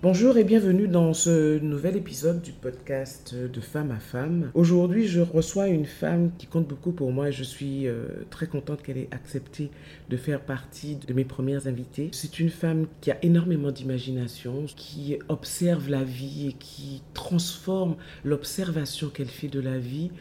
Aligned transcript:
Bonjour 0.00 0.36
et 0.36 0.44
bienvenue 0.44 0.86
dans 0.86 1.12
ce 1.12 1.58
nouvel 1.58 1.96
épisode 1.96 2.40
du 2.40 2.52
podcast 2.52 3.34
de 3.34 3.60
femme 3.60 3.90
à 3.90 3.98
femme. 3.98 4.52
Aujourd'hui, 4.54 5.08
je 5.08 5.20
reçois 5.20 5.66
une 5.66 5.86
femme 5.86 6.30
qui 6.38 6.46
compte 6.46 6.68
beaucoup 6.68 6.92
pour 6.92 7.10
moi 7.10 7.30
et 7.30 7.32
je 7.32 7.42
suis 7.42 7.88
euh, 7.88 8.06
très 8.30 8.46
contente 8.46 8.80
qu'elle 8.80 8.98
ait 8.98 9.08
accepté 9.10 9.72
de 10.08 10.16
faire 10.16 10.40
partie 10.40 10.94
de 10.94 11.12
mes 11.12 11.24
premières 11.24 11.66
invitées. 11.66 12.10
C'est 12.12 12.38
une 12.38 12.48
femme 12.48 12.86
qui 13.00 13.10
a 13.10 13.18
énormément 13.24 13.72
d'imagination, 13.72 14.66
qui 14.76 15.18
observe 15.28 15.90
la 15.90 16.04
vie 16.04 16.50
et 16.50 16.52
qui 16.52 17.02
transforme 17.12 17.96
l'observation 18.22 19.08
qu'elle 19.08 19.26
fait 19.26 19.48
de 19.48 19.58
la 19.58 19.80
vie 19.80 20.12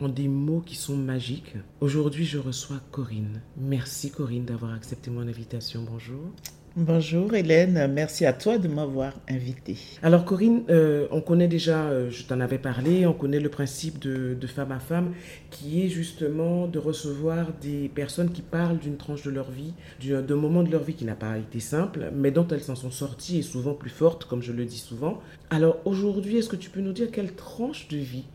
en 0.00 0.08
des 0.08 0.28
mots 0.28 0.62
qui 0.64 0.76
sont 0.76 0.96
magiques. 0.96 1.56
Aujourd'hui, 1.82 2.24
je 2.24 2.38
reçois 2.38 2.80
Corinne. 2.90 3.42
Merci 3.58 4.10
Corinne 4.10 4.46
d'avoir 4.46 4.72
accepté 4.72 5.10
mon 5.10 5.28
invitation. 5.28 5.84
Bonjour. 5.86 6.32
Bonjour 6.78 7.32
Hélène, 7.32 7.90
merci 7.90 8.26
à 8.26 8.34
toi 8.34 8.58
de 8.58 8.68
m'avoir 8.68 9.14
invitée. 9.30 9.78
Alors 10.02 10.26
Corinne, 10.26 10.62
euh, 10.68 11.08
on 11.10 11.22
connaît 11.22 11.48
déjà, 11.48 11.84
euh, 11.84 12.10
je 12.10 12.22
t'en 12.24 12.38
avais 12.38 12.58
parlé, 12.58 13.06
on 13.06 13.14
connaît 13.14 13.40
le 13.40 13.48
principe 13.48 13.98
de, 13.98 14.36
femme 14.46 14.72
à 14.72 14.78
femme 14.78 15.14
qui 15.50 15.82
est 15.82 15.88
justement 15.88 16.66
de 16.66 16.78
recevoir 16.78 17.46
des 17.62 17.88
personnes 17.88 18.30
qui 18.30 18.42
parlent 18.42 18.76
d'une 18.76 18.98
tranche 18.98 19.22
de 19.22 19.30
leur 19.30 19.50
vie, 19.50 19.72
d'un 20.04 20.36
moment 20.36 20.62
de 20.62 20.70
leur 20.70 20.82
vie 20.82 20.92
qui 20.92 21.06
n'a 21.06 21.14
pas 21.14 21.38
été 21.38 21.60
simple, 21.60 22.10
mais 22.14 22.30
dont 22.30 22.46
elles 22.48 22.62
s'en 22.62 22.76
sont 22.76 22.90
sorties 22.90 23.38
et 23.38 23.42
souvent 23.42 23.72
plus 23.72 23.88
fortes, 23.88 24.26
comme 24.26 24.42
je 24.42 24.52
le 24.52 24.66
dis 24.66 24.76
souvent. 24.76 25.22
Alors 25.48 25.78
aujourd'hui, 25.86 26.36
est-ce 26.36 26.50
que 26.50 26.56
tu 26.56 26.68
peux 26.68 26.82
nous 26.82 26.92
dire 26.92 27.10
quelle 27.10 27.32
tranche 27.32 27.88
de 27.88 27.96
vie 27.96 28.26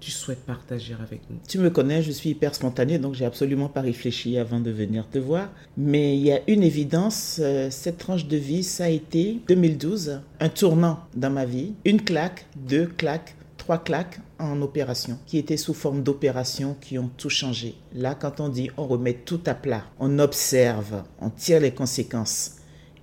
tu 0.00 0.10
souhaites 0.10 0.44
partager 0.44 0.94
avec 0.94 1.20
nous 1.30 1.36
Tu 1.48 1.58
me 1.58 1.70
connais, 1.70 2.02
je 2.02 2.10
suis 2.10 2.30
hyper 2.30 2.54
spontanée, 2.54 2.98
donc 2.98 3.14
j'ai 3.14 3.24
absolument 3.24 3.68
pas 3.68 3.80
réfléchi 3.80 4.38
avant 4.38 4.60
de 4.60 4.70
venir 4.70 5.08
te 5.08 5.18
voir. 5.18 5.48
Mais 5.76 6.16
il 6.16 6.22
y 6.22 6.32
a 6.32 6.40
une 6.48 6.62
évidence, 6.62 7.38
euh, 7.40 7.70
cette 7.70 7.98
tranche 7.98 8.26
de 8.26 8.36
vie, 8.36 8.62
ça 8.62 8.84
a 8.84 8.88
été 8.88 9.40
2012, 9.48 10.20
un 10.40 10.48
tournant 10.48 11.00
dans 11.14 11.30
ma 11.30 11.44
vie, 11.44 11.74
une 11.84 12.02
claque, 12.02 12.46
deux 12.56 12.86
claques, 12.86 13.36
trois 13.56 13.78
claques 13.78 14.20
en 14.38 14.60
opération, 14.62 15.18
qui 15.26 15.38
étaient 15.38 15.56
sous 15.56 15.74
forme 15.74 16.02
d'opérations 16.02 16.76
qui 16.80 16.98
ont 16.98 17.10
tout 17.16 17.30
changé. 17.30 17.74
Là, 17.94 18.14
quand 18.14 18.40
on 18.40 18.48
dit 18.48 18.70
on 18.76 18.86
remet 18.86 19.14
tout 19.14 19.40
à 19.46 19.54
plat, 19.54 19.84
on 19.98 20.18
observe, 20.18 21.02
on 21.20 21.30
tire 21.30 21.60
les 21.60 21.72
conséquences 21.72 22.56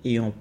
et 0.04 0.20
on 0.20 0.32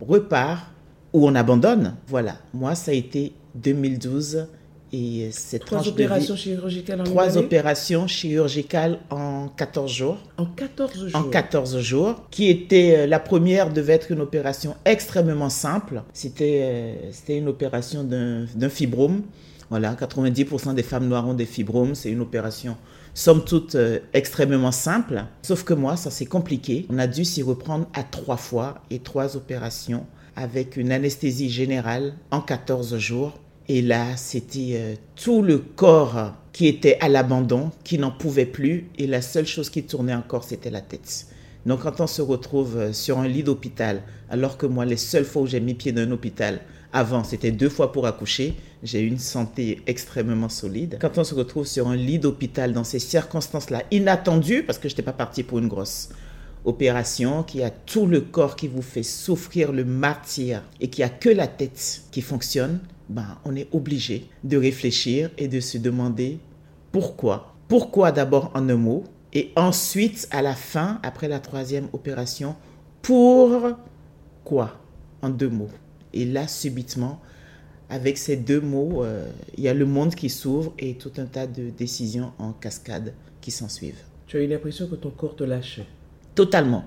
repart 0.00 0.66
ou 1.12 1.26
on 1.26 1.34
abandonne. 1.34 1.96
Voilà, 2.06 2.38
moi 2.52 2.74
ça 2.74 2.90
a 2.90 2.94
été 2.94 3.32
2012 3.54 4.46
et 4.92 5.30
cette 5.32 5.64
trois 5.64 5.88
opérations 5.88 6.36
chirurgicales 6.36 7.00
en 7.00 7.04
Trois 7.04 7.38
opérations 7.38 8.06
chirurgicales 8.06 8.98
en 9.10 9.48
14 9.48 9.90
jours. 9.90 10.18
En 10.36 10.46
14 10.46 11.08
jours 11.08 11.20
En 11.20 11.24
14 11.24 11.80
jours. 11.80 12.28
Qui 12.30 12.48
était, 12.48 12.96
euh, 12.98 13.06
la 13.06 13.18
première 13.18 13.72
devait 13.72 13.94
être 13.94 14.12
une 14.12 14.20
opération 14.20 14.76
extrêmement 14.84 15.48
simple. 15.48 16.02
C'était 16.12 16.60
euh, 16.62 16.94
c'était 17.12 17.38
une 17.38 17.48
opération 17.48 18.04
d'un 18.04 18.68
fibrome. 18.68 19.22
Voilà, 19.70 19.94
90% 19.94 20.74
des 20.74 20.82
femmes 20.82 21.08
noires 21.08 21.26
ont 21.26 21.32
des 21.32 21.46
fibromes. 21.46 21.94
C'est 21.94 22.10
une 22.10 22.20
opération, 22.20 22.76
somme 23.14 23.42
toute, 23.42 23.74
euh, 23.74 24.00
extrêmement 24.12 24.72
simple. 24.72 25.24
Sauf 25.40 25.64
que 25.64 25.72
moi, 25.72 25.96
ça 25.96 26.10
s'est 26.10 26.26
compliqué. 26.26 26.84
On 26.90 26.98
a 26.98 27.06
dû 27.06 27.24
s'y 27.24 27.42
reprendre 27.42 27.86
à 27.94 28.02
trois 28.02 28.36
fois 28.36 28.82
et 28.90 28.98
trois 28.98 29.34
opérations 29.34 30.04
avec 30.36 30.76
une 30.76 30.92
anesthésie 30.92 31.48
générale 31.48 32.12
en 32.30 32.42
14 32.42 32.98
jours 32.98 33.32
et 33.68 33.82
là, 33.82 34.16
c'était 34.16 34.72
euh, 34.72 34.94
tout 35.16 35.42
le 35.42 35.58
corps 35.58 36.34
qui 36.52 36.66
était 36.66 36.98
à 37.00 37.08
l'abandon, 37.08 37.70
qui 37.84 37.98
n'en 37.98 38.10
pouvait 38.10 38.46
plus, 38.46 38.88
et 38.98 39.06
la 39.06 39.22
seule 39.22 39.46
chose 39.46 39.70
qui 39.70 39.84
tournait 39.84 40.14
encore, 40.14 40.44
c'était 40.44 40.70
la 40.70 40.80
tête. 40.80 41.26
Donc 41.64 41.82
quand 41.82 42.00
on 42.00 42.06
se 42.06 42.22
retrouve 42.22 42.76
euh, 42.76 42.92
sur 42.92 43.18
un 43.18 43.28
lit 43.28 43.44
d'hôpital, 43.44 44.02
alors 44.28 44.58
que 44.58 44.66
moi, 44.66 44.84
les 44.84 44.96
seules 44.96 45.24
fois 45.24 45.42
où 45.42 45.46
j'ai 45.46 45.60
mis 45.60 45.74
pied 45.74 45.92
dans 45.92 46.02
un 46.02 46.10
hôpital, 46.10 46.60
avant, 46.92 47.24
c'était 47.24 47.52
deux 47.52 47.68
fois 47.68 47.92
pour 47.92 48.06
accoucher, 48.06 48.54
j'ai 48.82 49.00
une 49.00 49.18
santé 49.18 49.80
extrêmement 49.86 50.48
solide. 50.48 50.98
Quand 51.00 51.16
on 51.16 51.24
se 51.24 51.34
retrouve 51.34 51.66
sur 51.66 51.88
un 51.88 51.96
lit 51.96 52.18
d'hôpital 52.18 52.72
dans 52.72 52.84
ces 52.84 52.98
circonstances-là, 52.98 53.84
inattendues, 53.90 54.64
parce 54.64 54.78
que 54.78 54.88
je 54.88 54.94
n'étais 54.94 55.02
pas 55.02 55.12
partie 55.12 55.42
pour 55.42 55.58
une 55.58 55.68
grosse 55.68 56.10
opération, 56.64 57.44
qui 57.44 57.62
a 57.62 57.70
tout 57.70 58.06
le 58.06 58.20
corps 58.20 58.56
qui 58.56 58.68
vous 58.68 58.82
fait 58.82 59.02
souffrir 59.02 59.72
le 59.72 59.84
martyr 59.84 60.62
et 60.80 60.88
qui 60.88 61.02
a 61.02 61.08
que 61.08 61.30
la 61.30 61.46
tête 61.46 62.02
qui 62.10 62.20
fonctionne, 62.20 62.80
ben, 63.12 63.38
on 63.44 63.54
est 63.54 63.68
obligé 63.72 64.28
de 64.42 64.56
réfléchir 64.56 65.30
et 65.38 65.48
de 65.48 65.60
se 65.60 65.78
demander 65.78 66.38
pourquoi. 66.90 67.54
Pourquoi 67.68 68.12
d'abord 68.12 68.50
en 68.54 68.68
un 68.68 68.76
mot 68.76 69.04
et 69.32 69.52
ensuite 69.56 70.28
à 70.30 70.42
la 70.42 70.54
fin, 70.54 71.00
après 71.02 71.28
la 71.28 71.40
troisième 71.40 71.88
opération, 71.92 72.54
pour 73.00 73.76
quoi 74.44 74.78
en 75.22 75.30
deux 75.30 75.48
mots? 75.48 75.70
Et 76.12 76.24
là, 76.24 76.46
subitement, 76.48 77.20
avec 77.88 78.18
ces 78.18 78.36
deux 78.36 78.60
mots, 78.60 79.04
euh, 79.04 79.26
il 79.56 79.64
y 79.64 79.68
a 79.68 79.74
le 79.74 79.86
monde 79.86 80.14
qui 80.14 80.28
s'ouvre 80.28 80.74
et 80.78 80.94
tout 80.94 81.12
un 81.16 81.24
tas 81.24 81.46
de 81.46 81.70
décisions 81.70 82.32
en 82.38 82.52
cascade 82.52 83.14
qui 83.40 83.50
s'en 83.50 83.68
suivent. 83.68 84.02
Tu 84.26 84.36
as 84.36 84.40
eu 84.40 84.46
l'impression 84.46 84.86
que 84.86 84.94
ton 84.94 85.10
corps 85.10 85.36
te 85.36 85.44
lâchait? 85.44 85.86
Totalement. 86.34 86.84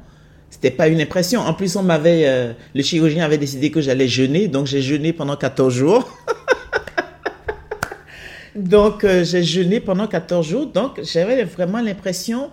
C'était 0.50 0.72
pas 0.72 0.88
une 0.88 1.02
impression. 1.02 1.42
En 1.42 1.54
plus, 1.54 1.76
on 1.76 1.84
m'avait, 1.84 2.24
euh, 2.26 2.54
le 2.74 2.82
chirurgien 2.82 3.26
avait 3.26 3.38
décidé 3.38 3.72
que 3.72 3.82
j'allais 3.82 4.08
jeûner, 4.08 4.48
donc 4.48 4.68
j'ai 4.68 4.82
jeûné 4.82 5.14
pendant 5.14 5.36
14 5.36 5.74
jours. 5.74 6.10
donc 8.56 9.04
euh, 9.04 9.24
j'ai 9.24 9.44
jeûné 9.44 9.80
pendant 9.80 10.08
14 10.08 10.48
jours. 10.48 10.68
Donc 10.68 11.02
j'avais 11.04 11.44
vraiment 11.44 11.82
l'impression 11.82 12.52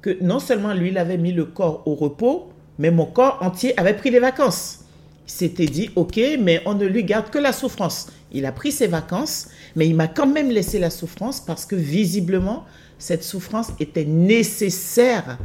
que 0.00 0.16
non 0.20 0.38
seulement 0.38 0.72
lui, 0.72 0.88
il 0.88 0.98
avait 0.98 1.18
mis 1.18 1.32
le 1.32 1.44
corps 1.44 1.82
au 1.86 1.94
repos, 1.94 2.52
mais 2.78 2.90
mon 2.90 3.06
corps 3.06 3.38
entier 3.42 3.78
avait 3.78 3.94
pris 3.94 4.10
des 4.10 4.20
vacances. 4.20 4.80
Il 5.26 5.32
s'était 5.32 5.66
dit, 5.66 5.90
ok, 5.96 6.18
mais 6.40 6.62
on 6.66 6.74
ne 6.74 6.86
lui 6.86 7.04
garde 7.04 7.30
que 7.30 7.38
la 7.38 7.52
souffrance. 7.52 8.08
Il 8.32 8.46
a 8.46 8.52
pris 8.52 8.72
ses 8.72 8.86
vacances, 8.86 9.48
mais 9.76 9.86
il 9.86 9.94
m'a 9.94 10.08
quand 10.08 10.26
même 10.26 10.50
laissé 10.50 10.78
la 10.78 10.90
souffrance 10.90 11.40
parce 11.40 11.66
que 11.66 11.76
visiblement, 11.76 12.64
cette 12.98 13.24
souffrance 13.24 13.72
était 13.80 14.04
nécessaire 14.04 15.38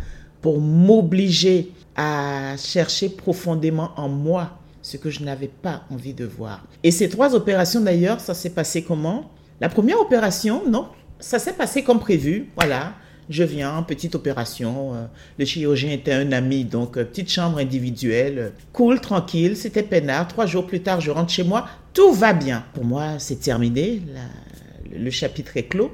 pour 0.45 0.61
m'obliger 0.61 1.72
à 1.95 2.56
chercher 2.56 3.09
profondément 3.09 3.89
en 3.97 4.07
moi 4.07 4.59
ce 4.83 4.95
que 4.95 5.09
je 5.09 5.23
n'avais 5.23 5.47
pas 5.47 5.85
envie 5.89 6.13
de 6.13 6.23
voir. 6.23 6.63
Et 6.83 6.91
ces 6.91 7.09
trois 7.09 7.33
opérations 7.33 7.81
d'ailleurs, 7.81 8.19
ça 8.19 8.35
s'est 8.35 8.51
passé 8.51 8.83
comment? 8.83 9.31
La 9.59 9.69
première 9.69 10.00
opération, 10.00 10.61
non, 10.69 10.85
ça 11.17 11.39
s'est 11.39 11.53
passé 11.53 11.81
comme 11.81 12.00
prévu. 12.00 12.50
Voilà, 12.57 12.94
je 13.28 13.44
viens, 13.44 13.81
petite 13.81 14.13
opération. 14.13 14.94
Euh, 14.94 15.06
le 15.39 15.45
chirurgien 15.45 15.89
était 15.89 16.13
un 16.13 16.31
ami, 16.31 16.63
donc 16.63 16.95
euh, 16.95 17.06
petite 17.06 17.31
chambre 17.31 17.57
individuelle, 17.57 18.51
cool, 18.72 19.01
tranquille, 19.01 19.57
c'était 19.57 19.81
peinard. 19.81 20.27
Trois 20.27 20.45
jours 20.45 20.67
plus 20.67 20.81
tard, 20.81 21.01
je 21.01 21.09
rentre 21.09 21.31
chez 21.31 21.44
moi, 21.44 21.66
tout 21.91 22.13
va 22.13 22.33
bien. 22.33 22.63
Pour 22.75 22.85
moi, 22.85 23.17
c'est 23.17 23.39
terminé, 23.39 24.00
le 24.95 25.09
chapitre 25.09 25.57
est 25.57 25.63
clos. 25.63 25.89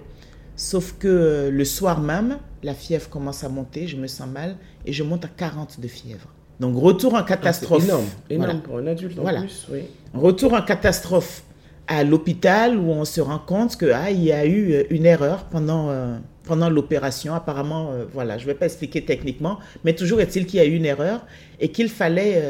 Sauf 0.61 0.93
que 0.99 1.07
euh, 1.07 1.49
le 1.49 1.65
soir 1.65 2.01
même, 2.01 2.37
la 2.61 2.75
fièvre 2.75 3.09
commence 3.09 3.43
à 3.43 3.49
monter, 3.49 3.87
je 3.87 3.97
me 3.97 4.05
sens 4.05 4.27
mal 4.27 4.57
et 4.85 4.93
je 4.93 5.01
monte 5.01 5.25
à 5.25 5.27
40 5.27 5.79
de 5.79 5.87
fièvre. 5.87 6.27
Donc 6.59 6.77
retour 6.77 7.15
en 7.15 7.17
ah, 7.17 7.23
catastrophe. 7.23 7.83
énorme, 7.83 8.05
énorme 8.29 8.61
pour 8.61 8.77
un 8.77 8.85
adulte 8.85 9.17
en 9.17 9.23
plus. 9.23 9.67
Oui. 9.71 9.79
Retour 10.13 10.53
en 10.53 10.61
catastrophe 10.61 11.41
à 11.87 12.03
l'hôpital 12.03 12.77
où 12.77 12.91
on 12.91 13.05
se 13.05 13.21
rend 13.21 13.39
compte 13.39 13.75
que 13.75 13.87
ah, 13.91 14.11
il 14.11 14.23
y 14.23 14.31
a 14.31 14.45
eu 14.45 14.73
euh, 14.73 14.83
une 14.91 15.07
erreur 15.07 15.45
pendant 15.45 15.89
euh, 15.89 16.15
pendant 16.43 16.69
l'opération. 16.69 17.33
Apparemment, 17.33 17.93
voilà, 18.13 18.37
je 18.37 18.43
ne 18.43 18.51
vais 18.51 18.55
pas 18.55 18.67
expliquer 18.67 19.03
techniquement, 19.03 19.57
mais 19.83 19.95
toujours 19.95 20.21
est-il 20.21 20.45
qu'il 20.45 20.59
y 20.59 20.61
a 20.61 20.65
eu 20.65 20.75
une 20.75 20.85
erreur 20.85 21.25
et 21.59 21.69
qu'il 21.69 21.89
fallait 21.89 22.43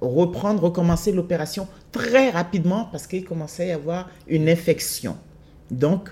reprendre, 0.00 0.62
recommencer 0.62 1.12
l'opération 1.12 1.66
très 1.92 2.30
rapidement 2.30 2.88
parce 2.90 3.06
qu'il 3.06 3.24
commençait 3.24 3.64
à 3.64 3.66
y 3.66 3.72
avoir 3.72 4.08
une 4.26 4.48
infection. 4.48 5.16
Donc, 5.70 6.08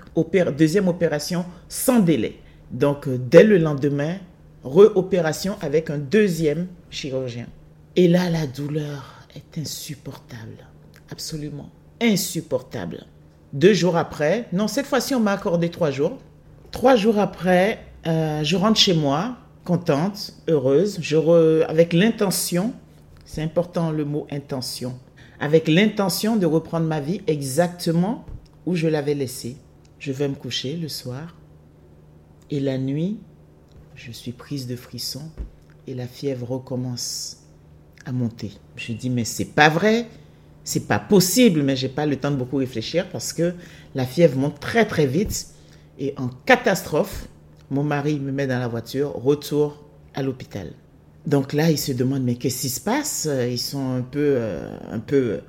deuxième 0.57 0.87
opération 0.87 1.45
sans 1.67 1.99
délai. 1.99 2.39
Donc, 2.71 3.07
euh, 3.07 3.17
dès 3.17 3.43
le 3.43 3.57
lendemain, 3.57 4.17
re-opération 4.63 5.55
avec 5.61 5.89
un 5.89 5.97
deuxième 5.97 6.67
chirurgien. 6.89 7.47
Et 7.95 8.07
là, 8.07 8.29
la 8.29 8.45
douleur 8.45 9.25
est 9.35 9.59
insupportable. 9.59 10.67
Absolument 11.11 11.69
insupportable. 12.01 13.05
Deux 13.53 13.73
jours 13.73 13.97
après, 13.97 14.45
non, 14.53 14.67
cette 14.67 14.85
fois-ci, 14.85 15.15
on 15.15 15.19
m'a 15.19 15.33
accordé 15.33 15.69
trois 15.69 15.91
jours. 15.91 16.17
Trois 16.71 16.95
jours 16.95 17.17
après, 17.17 17.79
euh, 18.05 18.43
je 18.43 18.55
rentre 18.55 18.79
chez 18.79 18.93
moi, 18.93 19.37
contente, 19.63 20.33
heureuse, 20.47 20.99
avec 21.67 21.93
l'intention, 21.93 22.73
c'est 23.25 23.41
important 23.41 23.91
le 23.91 24.05
mot 24.05 24.27
intention, 24.31 24.93
avec 25.39 25.67
l'intention 25.67 26.35
de 26.35 26.45
reprendre 26.45 26.85
ma 26.85 26.99
vie 26.99 27.21
exactement 27.27 28.25
où 28.67 28.75
je 28.75 28.87
l'avais 28.87 29.13
laissé. 29.15 29.55
Je 29.97 30.11
vais 30.11 30.27
me 30.27 30.35
coucher 30.35 30.75
le 30.75 30.89
soir 30.89 31.35
et 32.51 32.59
la 32.59 32.77
nuit, 32.77 33.17
je 33.95 34.11
suis 34.11 34.33
prise 34.33 34.67
de 34.67 34.75
frissons 34.75 35.31
et 35.87 35.95
la 35.95 36.05
fièvre 36.05 36.51
recommence 36.51 37.37
à 38.05 38.11
monter. 38.11 38.51
Je 38.75 38.91
dis 38.91 39.09
mais 39.09 39.23
c'est 39.23 39.45
pas 39.45 39.69
vrai, 39.69 40.07
c'est 40.65 40.85
pas 40.85 40.99
possible, 40.99 41.63
mais 41.63 41.77
j'ai 41.77 41.87
pas 41.87 42.05
le 42.05 42.17
temps 42.17 42.29
de 42.29 42.35
beaucoup 42.35 42.57
réfléchir 42.57 43.09
parce 43.09 43.31
que 43.31 43.53
la 43.95 44.05
fièvre 44.05 44.37
monte 44.37 44.59
très 44.59 44.85
très 44.85 45.07
vite 45.07 45.47
et 45.97 46.13
en 46.17 46.27
catastrophe, 46.27 47.29
mon 47.71 47.83
mari 47.83 48.19
me 48.19 48.33
met 48.33 48.47
dans 48.47 48.59
la 48.59 48.67
voiture, 48.67 49.13
retour 49.13 49.81
à 50.13 50.21
l'hôpital. 50.21 50.73
Donc 51.25 51.53
là, 51.53 51.71
ils 51.71 51.79
se 51.79 51.93
demandent 51.93 52.23
mais 52.23 52.35
qu'est-ce 52.35 52.61
qui 52.63 52.69
se 52.69 52.81
passe? 52.81 53.29
Ils 53.49 53.57
sont 53.57 53.93
un 53.93 54.01
peu 54.01 54.35
euh, 54.37 54.77
un 54.91 54.99
peu 54.99 55.39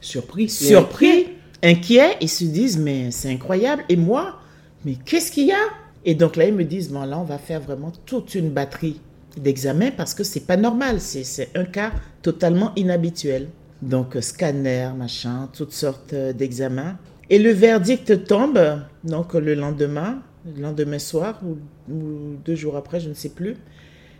Surpris. 0.00 0.48
surpris, 0.48 1.26
inquiets, 1.66 2.16
ils 2.20 2.28
se 2.28 2.44
disent 2.44 2.78
mais 2.78 3.10
c'est 3.10 3.30
incroyable 3.30 3.84
et 3.88 3.96
moi 3.96 4.38
mais 4.84 4.94
qu'est-ce 5.04 5.32
qu'il 5.32 5.46
y 5.46 5.52
a? 5.52 5.64
Et 6.04 6.14
donc 6.14 6.36
là 6.36 6.46
ils 6.46 6.54
me 6.54 6.64
disent 6.64 6.90
bon 6.90 7.04
là 7.04 7.18
on 7.18 7.24
va 7.24 7.38
faire 7.38 7.60
vraiment 7.60 7.92
toute 8.06 8.34
une 8.34 8.50
batterie 8.50 9.00
d'examens 9.36 9.90
parce 9.90 10.14
que 10.14 10.24
c'est 10.24 10.46
pas 10.46 10.56
normal, 10.56 11.00
c'est 11.00 11.50
un 11.56 11.64
cas 11.64 11.92
totalement 12.22 12.72
inhabituel. 12.76 13.48
Donc 13.82 14.16
euh, 14.16 14.20
scanner, 14.20 14.90
machin, 14.96 15.48
toutes 15.52 15.72
sortes 15.72 16.14
euh, 16.14 16.32
d'examens. 16.32 16.96
Et 17.28 17.38
le 17.38 17.50
verdict 17.50 18.24
tombe 18.24 18.80
donc 19.04 19.34
le 19.34 19.54
lendemain, 19.54 20.22
le 20.46 20.62
lendemain 20.62 20.98
soir 20.98 21.40
ou 21.44 22.36
deux 22.44 22.54
jours 22.54 22.76
après, 22.76 23.00
je 23.00 23.08
ne 23.08 23.14
sais 23.14 23.28
plus. 23.28 23.56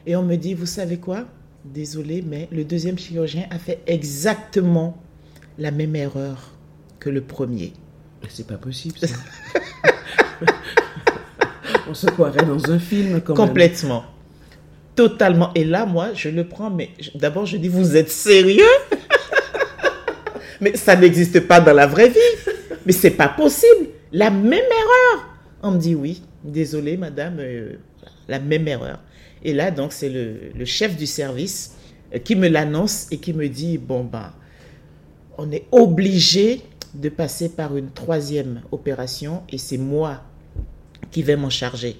Et 0.06 0.16
on 0.16 0.22
me 0.22 0.36
dit 0.36 0.54
vous 0.54 0.66
savez 0.66 0.98
quoi? 0.98 1.24
Désolé, 1.64 2.22
mais 2.26 2.48
le 2.52 2.64
deuxième 2.64 2.98
chirurgien 2.98 3.46
a 3.50 3.58
fait 3.58 3.80
exactement 3.86 4.98
la 5.58 5.70
même 5.70 5.96
erreur 5.96 6.55
que 6.98 7.10
le 7.10 7.20
premier. 7.20 7.72
C'est 8.28 8.46
pas 8.46 8.56
possible. 8.56 8.98
ça. 8.98 9.06
On 11.88 11.94
se 11.94 12.06
croirait 12.06 12.44
dans 12.44 12.70
un 12.70 12.78
film 12.78 13.20
quand 13.20 13.36
même. 13.36 13.46
Complètement. 13.48 14.04
Totalement. 14.94 15.52
Et 15.54 15.64
là, 15.64 15.86
moi, 15.86 16.08
je 16.14 16.28
le 16.28 16.48
prends, 16.48 16.70
mais 16.70 16.90
d'abord, 17.14 17.46
je 17.46 17.56
dis, 17.56 17.68
vous 17.68 17.96
êtes 17.96 18.10
sérieux? 18.10 18.64
Mais 20.60 20.74
ça 20.74 20.96
n'existe 20.96 21.40
pas 21.40 21.60
dans 21.60 21.74
la 21.74 21.86
vraie 21.86 22.08
vie. 22.08 22.18
Mais 22.86 22.92
c'est 22.92 23.10
pas 23.10 23.28
possible. 23.28 23.88
La 24.10 24.30
même 24.30 24.52
erreur. 24.52 25.28
On 25.62 25.72
me 25.72 25.78
dit, 25.78 25.94
oui, 25.94 26.22
désolé, 26.42 26.96
madame, 26.96 27.36
euh, 27.40 27.74
la 28.26 28.38
même 28.38 28.66
erreur. 28.66 29.00
Et 29.42 29.52
là, 29.52 29.70
donc, 29.70 29.92
c'est 29.92 30.08
le, 30.08 30.50
le 30.56 30.64
chef 30.64 30.96
du 30.96 31.06
service 31.06 31.76
euh, 32.14 32.18
qui 32.18 32.34
me 32.36 32.48
l'annonce 32.48 33.06
et 33.10 33.18
qui 33.18 33.34
me 33.34 33.48
dit, 33.48 33.76
bon, 33.76 34.04
ben, 34.04 34.32
on 35.36 35.52
est 35.52 35.66
obligé 35.72 36.62
de 37.00 37.08
passer 37.08 37.48
par 37.50 37.76
une 37.76 37.90
troisième 37.90 38.62
opération 38.72 39.42
et 39.50 39.58
c'est 39.58 39.78
moi 39.78 40.22
qui 41.10 41.22
vais 41.22 41.36
m'en 41.36 41.50
charger. 41.50 41.96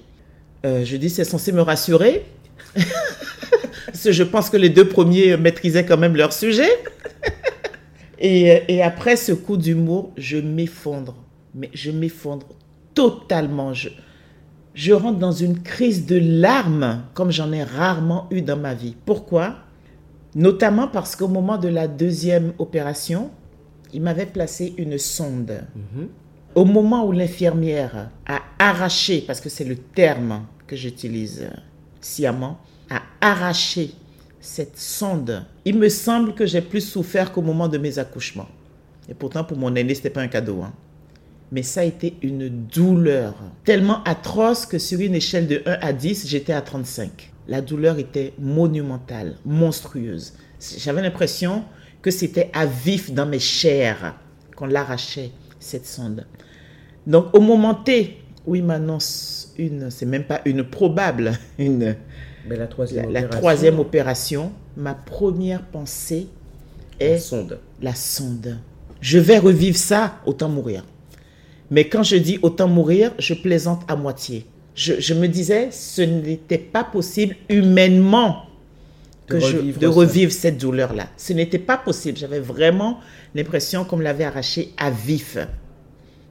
Euh, 0.65 0.83
je 0.83 0.97
dis, 0.97 1.09
c'est 1.09 1.23
censé 1.23 1.51
me 1.51 1.61
rassurer. 1.61 2.25
Je 3.93 4.23
pense 4.23 4.49
que 4.49 4.57
les 4.57 4.69
deux 4.69 4.87
premiers 4.87 5.37
maîtrisaient 5.37 5.85
quand 5.85 5.97
même 5.97 6.15
leur 6.15 6.31
sujet. 6.31 6.69
et, 8.19 8.63
et 8.67 8.83
après 8.83 9.15
ce 9.15 9.31
coup 9.31 9.57
d'humour, 9.57 10.11
je 10.17 10.37
m'effondre. 10.37 11.15
Mais 11.55 11.69
je 11.73 11.91
m'effondre 11.91 12.47
totalement. 12.93 13.73
Je, 13.73 13.89
je 14.73 14.93
rentre 14.93 15.17
dans 15.17 15.31
une 15.31 15.61
crise 15.61 16.05
de 16.05 16.17
larmes 16.17 17.03
comme 17.13 17.31
j'en 17.31 17.51
ai 17.51 17.63
rarement 17.63 18.27
eu 18.29 18.41
dans 18.41 18.57
ma 18.57 18.73
vie. 18.73 18.95
Pourquoi? 19.05 19.55
Notamment 20.35 20.87
parce 20.87 21.15
qu'au 21.15 21.27
moment 21.27 21.57
de 21.57 21.67
la 21.67 21.87
deuxième 21.87 22.53
opération, 22.59 23.31
il 23.93 24.01
m'avait 24.01 24.25
placé 24.25 24.73
une 24.77 24.97
sonde. 24.97 25.61
Au 26.55 26.65
moment 26.65 27.05
où 27.05 27.11
l'infirmière 27.11 28.09
a 28.25 28.41
arraché, 28.59 29.23
parce 29.25 29.39
que 29.41 29.49
c'est 29.49 29.63
le 29.63 29.75
terme 29.75 30.45
que 30.65 30.75
j'utilise 30.75 31.49
sciemment, 32.01 32.59
a 32.89 33.01
arraché 33.21 33.91
cette 34.39 34.77
sonde, 34.77 35.43
il 35.65 35.77
me 35.77 35.89
semble 35.89 36.33
que 36.33 36.45
j'ai 36.45 36.61
plus 36.61 36.81
souffert 36.81 37.31
qu'au 37.31 37.41
moment 37.41 37.67
de 37.67 37.77
mes 37.77 37.99
accouchements. 37.99 38.47
Et 39.09 39.13
pourtant, 39.13 39.43
pour 39.43 39.57
mon 39.57 39.75
aîné, 39.75 39.93
ce 39.93 39.99
n'était 39.99 40.09
pas 40.09 40.21
un 40.21 40.27
cadeau. 40.27 40.61
hein. 40.61 40.73
Mais 41.51 41.63
ça 41.63 41.81
a 41.81 41.83
été 41.85 42.15
une 42.21 42.49
douleur 42.49 43.35
tellement 43.63 44.03
atroce 44.03 44.65
que 44.65 44.77
sur 44.79 44.99
une 44.99 45.15
échelle 45.15 45.47
de 45.47 45.61
1 45.65 45.77
à 45.81 45.93
10, 45.93 46.27
j'étais 46.27 46.53
à 46.53 46.61
35. 46.61 47.31
La 47.47 47.61
douleur 47.61 47.99
était 47.99 48.33
monumentale, 48.37 49.35
monstrueuse. 49.45 50.33
J'avais 50.77 51.01
l'impression 51.01 51.63
que 52.07 52.11
c'était 52.11 52.49
à 52.53 52.65
vif 52.65 53.11
dans 53.11 53.25
mes 53.25 53.37
chairs 53.37 54.15
qu'on 54.55 54.65
l'arrachait, 54.65 55.31
cette 55.59 55.85
sonde. 55.85 56.25
Donc 57.05 57.35
au 57.35 57.41
moment 57.41 57.75
T 57.75 58.19
où 58.45 58.55
il 58.55 58.63
m'annonce 58.63 59.53
une, 59.57 59.91
c'est 59.91 60.05
même 60.05 60.23
pas 60.23 60.39
une 60.45 60.63
probable, 60.63 61.33
une, 61.59 61.97
Mais 62.47 62.55
la 62.55 62.59
la, 62.59 62.67
troisième 62.67 63.11
la 63.11 63.19
opération, 63.19 63.39
troisième 63.39 63.79
opération, 63.79 64.51
ma 64.77 64.93
première 64.93 65.63
pensée 65.63 66.27
la 67.01 67.07
est 67.07 67.17
sonde. 67.17 67.59
la 67.81 67.93
sonde. 67.93 68.57
Je 69.01 69.19
vais 69.19 69.37
revivre 69.37 69.77
ça, 69.77 70.21
autant 70.25 70.47
mourir. 70.47 70.85
Mais 71.69 71.89
quand 71.89 72.03
je 72.03 72.15
dis 72.15 72.39
autant 72.41 72.69
mourir, 72.69 73.11
je 73.19 73.33
plaisante 73.33 73.81
à 73.89 73.97
moitié. 73.97 74.45
Je, 74.75 74.93
je 75.01 75.13
me 75.13 75.27
disais, 75.27 75.71
ce 75.71 76.03
n'était 76.03 76.57
pas 76.57 76.85
possible 76.85 77.35
humainement 77.49 78.46
De 79.29 79.39
je- 79.39 79.85
revivre 79.87 80.31
ça. 80.31 80.39
cette 80.39 80.57
douleur-là. 80.57 81.07
Ce 81.17 81.33
n'était 81.33 81.59
pas 81.59 81.77
possible. 81.77 82.17
J'avais 82.17 82.39
vraiment 82.39 82.99
l'impression 83.35 83.83
qu'on 83.83 83.97
me 83.97 84.03
l'avait 84.03 84.23
arraché 84.23 84.73
à 84.77 84.89
vif, 84.89 85.37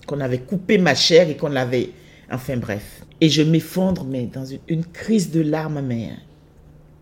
qu'on 0.06 0.20
avait 0.20 0.38
coupé 0.38 0.78
ma 0.78 0.94
chair 0.94 1.28
et 1.28 1.36
qu'on 1.36 1.48
l'avait... 1.48 1.90
Enfin 2.30 2.56
bref. 2.56 3.02
Et 3.20 3.28
je 3.28 3.42
m'effondre, 3.42 4.04
mais 4.04 4.24
dans 4.26 4.44
une, 4.44 4.58
une 4.68 4.84
crise 4.84 5.30
de 5.30 5.40
larmes, 5.40 5.80
mais 5.86 6.10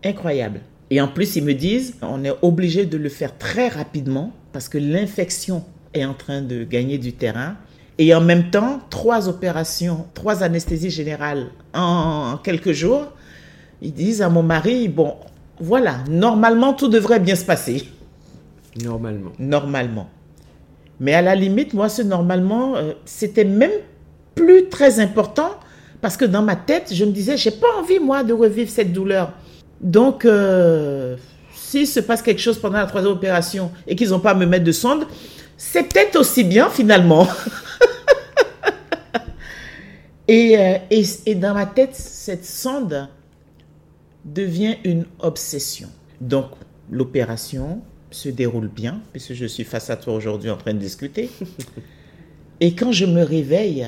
incroyable. 0.03 0.61
Et 0.89 1.01
en 1.01 1.07
plus, 1.07 1.35
ils 1.35 1.43
me 1.43 1.53
disent, 1.53 1.95
on 2.01 2.23
est 2.23 2.33
obligé 2.41 2.85
de 2.85 2.97
le 2.97 3.09
faire 3.09 3.37
très 3.37 3.69
rapidement 3.69 4.31
parce 4.53 4.69
que 4.69 4.77
l'infection 4.77 5.63
est 5.93 6.05
en 6.05 6.13
train 6.13 6.41
de 6.41 6.63
gagner 6.63 6.97
du 6.97 7.13
terrain. 7.13 7.55
Et 7.97 8.13
en 8.13 8.21
même 8.21 8.49
temps, 8.51 8.81
trois 8.89 9.29
opérations, 9.29 10.05
trois 10.13 10.43
anesthésies 10.43 10.89
générales 10.91 11.47
en 11.73 12.37
quelques 12.43 12.73
jours. 12.73 13.13
Ils 13.81 13.93
disent 13.93 14.21
à 14.21 14.29
mon 14.29 14.43
mari, 14.43 14.87
bon, 14.89 15.15
voilà, 15.59 15.97
normalement, 16.09 16.73
tout 16.73 16.87
devrait 16.87 17.19
bien 17.19 17.35
se 17.35 17.45
passer. 17.45 17.87
Normalement. 18.83 19.31
Normalement. 19.39 20.09
Mais 20.99 21.13
à 21.13 21.21
la 21.21 21.35
limite, 21.35 21.73
moi, 21.73 21.89
ce 21.89 22.01
normalement, 22.01 22.75
euh, 22.75 22.93
c'était 23.05 23.45
même 23.45 23.71
plus 24.33 24.69
très 24.69 24.99
important 24.99 25.51
parce 26.01 26.17
que 26.17 26.25
dans 26.25 26.41
ma 26.41 26.55
tête, 26.55 26.93
je 26.93 27.05
me 27.05 27.11
disais, 27.11 27.37
j'ai 27.37 27.51
pas 27.51 27.67
envie, 27.79 27.99
moi, 27.99 28.23
de 28.23 28.33
revivre 28.33 28.69
cette 28.69 28.93
douleur. 28.93 29.31
Donc, 29.81 30.25
euh, 30.25 31.15
s'il 31.53 31.87
se 31.87 31.99
passe 31.99 32.21
quelque 32.21 32.41
chose 32.41 32.59
pendant 32.59 32.77
la 32.77 32.85
troisième 32.85 33.13
opération 33.13 33.71
et 33.87 33.95
qu'ils 33.95 34.09
n'ont 34.09 34.19
pas 34.19 34.31
à 34.31 34.35
me 34.35 34.45
mettre 34.45 34.65
de 34.65 34.71
sonde, 34.71 35.05
c'est 35.57 35.83
peut-être 35.83 36.17
aussi 36.17 36.43
bien 36.43 36.69
finalement. 36.69 37.27
et, 40.27 40.57
euh, 40.57 40.77
et, 40.91 41.03
et 41.25 41.35
dans 41.35 41.53
ma 41.53 41.65
tête, 41.65 41.95
cette 41.95 42.45
sonde 42.45 43.07
devient 44.25 44.75
une 44.83 45.05
obsession. 45.19 45.89
Donc, 46.19 46.51
l'opération 46.89 47.81
se 48.11 48.29
déroule 48.29 48.67
bien, 48.67 49.01
puisque 49.11 49.33
je 49.33 49.45
suis 49.45 49.63
face 49.63 49.89
à 49.89 49.97
toi 49.97 50.13
aujourd'hui 50.13 50.49
en 50.49 50.57
train 50.57 50.73
de 50.73 50.79
discuter. 50.79 51.29
Et 52.59 52.73
quand 52.73 52.91
je 52.91 53.05
me 53.05 53.21
réveille, 53.23 53.87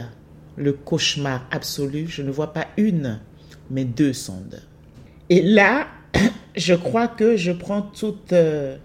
le 0.55 0.73
cauchemar 0.73 1.47
absolu, 1.51 2.07
je 2.07 2.21
ne 2.21 2.31
vois 2.31 2.53
pas 2.53 2.67
une, 2.77 3.19
mais 3.71 3.85
deux 3.85 4.13
sondes. 4.13 4.61
Et 5.29 5.41
là, 5.41 5.87
je 6.55 6.73
crois 6.73 7.07
que 7.07 7.37
je 7.37 7.51
prends 7.51 7.81
toute 7.81 8.33
euh, 8.33 8.77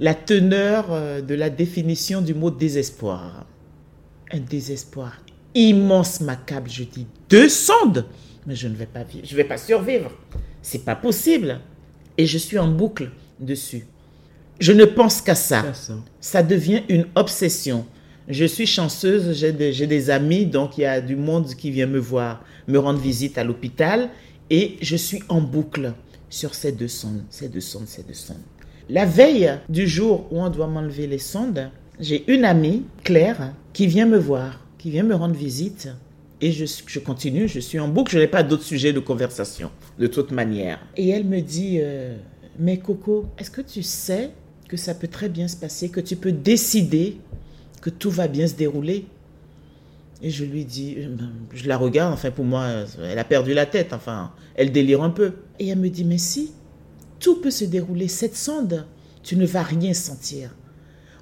la 0.00 0.14
teneur 0.14 0.92
euh, 0.92 1.20
de 1.20 1.34
la 1.34 1.50
définition 1.50 2.20
du 2.20 2.34
mot 2.34 2.50
désespoir. 2.50 3.46
Un 4.30 4.40
désespoir 4.40 5.18
immense, 5.54 6.20
m'accable. 6.20 6.70
Je 6.70 6.84
dis 6.84 7.06
deux 7.28 7.48
sondes, 7.48 8.06
mais 8.46 8.54
je 8.54 8.68
ne 8.68 8.74
vais 8.74 8.86
pas 8.86 9.02
vivre, 9.02 9.26
je 9.26 9.32
ne 9.32 9.36
vais 9.36 9.48
pas 9.48 9.58
survivre. 9.58 10.10
C'est 10.70 10.84
pas 10.84 10.96
possible. 10.96 11.60
Et 12.18 12.26
je 12.26 12.36
suis 12.36 12.58
en 12.58 12.68
boucle 12.68 13.10
dessus. 13.40 13.86
Je 14.60 14.72
ne 14.72 14.84
pense 14.84 15.22
qu'à 15.22 15.34
ça 15.34 15.64
Ça, 16.20 16.42
devient 16.42 16.82
une 16.90 17.06
obsession. 17.14 17.86
Je 18.28 18.44
suis 18.44 18.66
chanceuse, 18.66 19.34
j'ai 19.34 19.52
des, 19.52 19.72
j'ai 19.72 19.86
des 19.86 20.10
amis, 20.10 20.44
donc 20.44 20.76
il 20.76 20.82
y 20.82 20.84
a 20.84 21.00
du 21.00 21.16
monde 21.16 21.46
qui 21.54 21.70
vient 21.70 21.86
me 21.86 21.98
voir, 21.98 22.44
me 22.66 22.78
rendre 22.78 22.98
visite 22.98 23.38
à 23.38 23.44
l'hôpital, 23.44 24.10
et 24.50 24.76
je 24.82 24.96
suis 24.96 25.22
en 25.30 25.40
boucle 25.40 25.94
sur 26.28 26.54
ces 26.54 26.72
deux 26.72 26.88
sondes, 26.88 27.24
ces 27.30 27.48
deux 27.48 27.62
sondes, 27.62 27.86
ces 27.86 28.02
deux 28.02 28.12
sondes. 28.12 28.36
La 28.90 29.06
veille 29.06 29.50
du 29.70 29.88
jour 29.88 30.26
où 30.30 30.42
on 30.42 30.50
doit 30.50 30.66
m'enlever 30.66 31.06
les 31.06 31.18
sondes, 31.18 31.70
j'ai 31.98 32.30
une 32.30 32.44
amie, 32.44 32.82
Claire, 33.04 33.54
qui 33.72 33.86
vient 33.86 34.06
me 34.06 34.18
voir, 34.18 34.60
qui 34.76 34.90
vient 34.90 35.04
me 35.04 35.14
rendre 35.14 35.34
visite, 35.34 35.88
et 36.40 36.52
je, 36.52 36.64
je 36.86 36.98
continue, 36.98 37.48
je 37.48 37.60
suis 37.60 37.78
en 37.78 37.88
boucle, 37.88 38.12
je 38.12 38.18
n'ai 38.18 38.28
pas 38.28 38.42
d'autres 38.42 38.62
sujets 38.62 38.92
de 38.92 39.00
conversation, 39.00 39.70
de 39.98 40.06
toute 40.06 40.30
manière. 40.30 40.78
Et 40.96 41.08
elle 41.08 41.24
me 41.24 41.40
dit, 41.40 41.78
euh, 41.80 42.16
mais 42.58 42.78
Coco, 42.78 43.26
est-ce 43.38 43.50
que 43.50 43.60
tu 43.60 43.82
sais 43.82 44.30
que 44.68 44.76
ça 44.76 44.94
peut 44.94 45.08
très 45.08 45.28
bien 45.28 45.48
se 45.48 45.56
passer, 45.56 45.88
que 45.88 46.00
tu 46.00 46.16
peux 46.16 46.32
décider 46.32 47.18
que 47.80 47.90
tout 47.90 48.10
va 48.10 48.28
bien 48.28 48.46
se 48.46 48.54
dérouler? 48.54 49.06
Et 50.20 50.30
je 50.30 50.44
lui 50.44 50.64
dis, 50.64 50.96
je 51.54 51.68
la 51.68 51.76
regarde, 51.76 52.12
enfin 52.12 52.30
pour 52.30 52.44
moi, 52.44 52.66
elle 53.02 53.18
a 53.18 53.24
perdu 53.24 53.54
la 53.54 53.66
tête, 53.66 53.92
enfin, 53.92 54.32
elle 54.56 54.72
délire 54.72 55.02
un 55.02 55.10
peu. 55.10 55.34
Et 55.60 55.68
elle 55.68 55.78
me 55.78 55.88
dit, 55.88 56.04
mais 56.04 56.18
si, 56.18 56.52
tout 57.20 57.40
peut 57.40 57.52
se 57.52 57.64
dérouler, 57.64 58.08
cette 58.08 58.36
sonde, 58.36 58.86
tu 59.22 59.36
ne 59.36 59.46
vas 59.46 59.62
rien 59.62 59.94
sentir. 59.94 60.54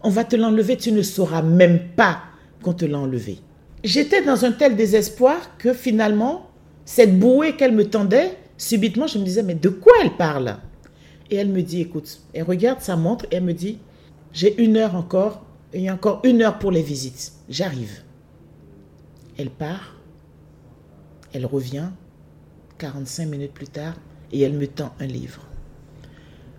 On 0.02 0.10
va 0.10 0.24
te 0.24 0.36
l'enlever, 0.36 0.76
tu 0.76 0.92
ne 0.92 1.02
sauras 1.02 1.42
même 1.42 1.80
pas 1.94 2.22
qu'on 2.62 2.72
te 2.72 2.84
l'a 2.84 2.98
enlevé. 2.98 3.38
J'étais 3.84 4.22
dans 4.22 4.44
un 4.44 4.52
tel 4.52 4.76
désespoir 4.76 5.56
que 5.58 5.72
finalement, 5.72 6.50
cette 6.84 7.18
bouée 7.18 7.56
qu'elle 7.56 7.74
me 7.74 7.88
tendait, 7.88 8.36
subitement, 8.58 9.06
je 9.06 9.18
me 9.18 9.24
disais, 9.24 9.42
mais 9.42 9.54
de 9.54 9.68
quoi 9.68 9.92
elle 10.02 10.16
parle? 10.16 10.56
Et 11.30 11.36
elle 11.36 11.48
me 11.48 11.62
dit, 11.62 11.80
écoute, 11.80 12.20
elle 12.32 12.44
regarde 12.44 12.80
sa 12.80 12.96
montre 12.96 13.26
et 13.30 13.36
elle 13.36 13.44
me 13.44 13.54
dit, 13.54 13.78
j'ai 14.32 14.62
une 14.62 14.76
heure 14.76 14.94
encore, 14.94 15.44
il 15.74 15.82
y 15.82 15.88
a 15.88 15.94
encore 15.94 16.20
une 16.24 16.42
heure 16.42 16.58
pour 16.58 16.70
les 16.70 16.82
visites. 16.82 17.32
J'arrive. 17.48 18.02
Elle 19.38 19.50
part, 19.50 19.96
elle 21.32 21.46
revient 21.46 21.90
45 22.78 23.26
minutes 23.26 23.52
plus 23.52 23.68
tard 23.68 23.94
et 24.32 24.40
elle 24.40 24.54
me 24.54 24.66
tend 24.66 24.94
un 25.00 25.06
livre. 25.06 25.42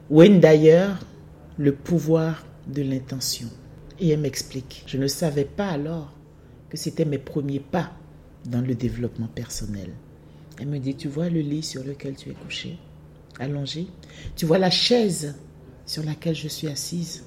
Wayne 0.10 0.40
d'ailleurs, 0.40 1.00
le 1.58 1.74
pouvoir 1.74 2.46
de 2.68 2.82
l'intention. 2.82 3.48
Et 4.00 4.10
elle 4.10 4.20
m'explique, 4.20 4.84
je 4.86 4.98
ne 4.98 5.08
savais 5.08 5.46
pas 5.46 5.70
alors 5.70 6.14
que 6.70 6.78
c'était 6.78 7.06
mes 7.06 7.18
premiers 7.18 7.60
pas 7.60 7.92
dans 8.46 8.62
le 8.62 8.76
développement 8.76 9.28
personnel. 9.28 9.92
Elle 10.60 10.68
me 10.68 10.80
dit, 10.80 10.96
tu 10.96 11.08
vois 11.08 11.30
le 11.30 11.42
lit 11.42 11.64
sur 11.64 11.84
lequel 11.84 12.16
tu 12.16 12.30
es 12.30 12.34
couché, 12.34 12.78
allongé 13.40 13.88
Tu 14.36 14.46
vois 14.46 14.58
la 14.58 14.70
chaise 14.70 15.36
sur 15.86 16.04
laquelle 16.04 16.36
je 16.36 16.48
suis 16.48 16.68
assise 16.68 17.24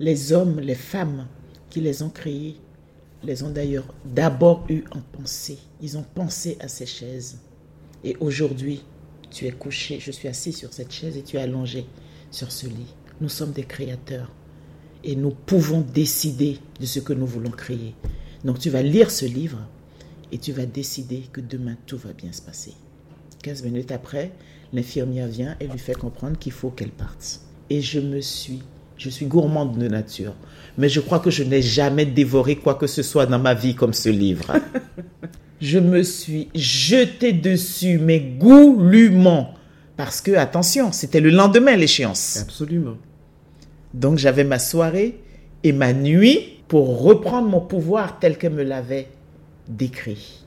Les 0.00 0.32
hommes, 0.32 0.60
les 0.60 0.74
femmes 0.74 1.28
qui 1.70 1.80
les 1.80 2.02
ont 2.02 2.10
créés, 2.10 2.56
les 3.22 3.42
ont 3.42 3.50
d'ailleurs 3.50 3.94
d'abord 4.04 4.64
eu 4.68 4.84
en 4.90 5.00
pensée. 5.00 5.58
Ils 5.80 5.96
ont 5.98 6.04
pensé 6.14 6.56
à 6.60 6.68
ces 6.68 6.86
chaises. 6.86 7.38
Et 8.04 8.16
aujourd'hui, 8.20 8.84
tu 9.30 9.46
es 9.46 9.52
couché, 9.52 10.00
je 10.00 10.10
suis 10.10 10.28
assis 10.28 10.52
sur 10.52 10.72
cette 10.72 10.92
chaise 10.92 11.16
et 11.16 11.22
tu 11.22 11.36
es 11.36 11.40
allongé 11.40 11.86
sur 12.30 12.52
ce 12.52 12.66
lit. 12.66 12.94
Nous 13.20 13.28
sommes 13.28 13.52
des 13.52 13.64
créateurs 13.64 14.30
et 15.04 15.16
nous 15.16 15.30
pouvons 15.30 15.80
décider 15.80 16.58
de 16.80 16.86
ce 16.86 17.00
que 17.00 17.12
nous 17.12 17.26
voulons 17.26 17.50
créer. 17.50 17.94
Donc 18.44 18.58
tu 18.58 18.70
vas 18.70 18.82
lire 18.82 19.10
ce 19.10 19.24
livre 19.24 19.58
et 20.32 20.38
tu 20.38 20.52
vas 20.52 20.66
décider 20.66 21.24
que 21.32 21.40
demain 21.40 21.76
tout 21.86 21.96
va 21.96 22.12
bien 22.12 22.32
se 22.32 22.42
passer. 22.42 22.72
15 23.42 23.64
minutes 23.64 23.92
après, 23.92 24.32
l'infirmière 24.72 25.28
vient 25.28 25.56
et 25.60 25.66
lui 25.66 25.78
fait 25.78 25.94
comprendre 25.94 26.38
qu'il 26.38 26.52
faut 26.52 26.70
qu'elle 26.70 26.90
parte. 26.90 27.40
Et 27.70 27.80
je 27.80 28.00
me 28.00 28.20
suis, 28.20 28.62
je 28.96 29.10
suis 29.10 29.26
gourmande 29.26 29.78
de 29.78 29.88
nature, 29.88 30.34
mais 30.76 30.88
je 30.88 31.00
crois 31.00 31.20
que 31.20 31.30
je 31.30 31.42
n'ai 31.42 31.62
jamais 31.62 32.06
dévoré 32.06 32.56
quoi 32.56 32.74
que 32.74 32.86
ce 32.86 33.02
soit 33.02 33.26
dans 33.26 33.38
ma 33.38 33.54
vie 33.54 33.74
comme 33.74 33.92
ce 33.92 34.08
livre. 34.08 34.52
je 35.60 35.78
me 35.78 36.02
suis 36.02 36.48
jeté 36.54 37.32
dessus, 37.32 37.98
mais 37.98 38.20
goulûment. 38.20 39.54
Parce 39.96 40.20
que, 40.20 40.32
attention, 40.32 40.92
c'était 40.92 41.20
le 41.20 41.30
lendemain 41.30 41.74
l'échéance. 41.74 42.38
Absolument. 42.40 42.96
Donc 43.94 44.18
j'avais 44.18 44.44
ma 44.44 44.58
soirée 44.58 45.20
et 45.64 45.72
ma 45.72 45.92
nuit 45.92 46.60
pour 46.68 47.02
reprendre 47.02 47.48
mon 47.48 47.60
pouvoir 47.60 48.18
tel 48.18 48.36
qu'elle 48.36 48.52
me 48.52 48.62
l'avait 48.62 49.08
décrit. 49.68 50.44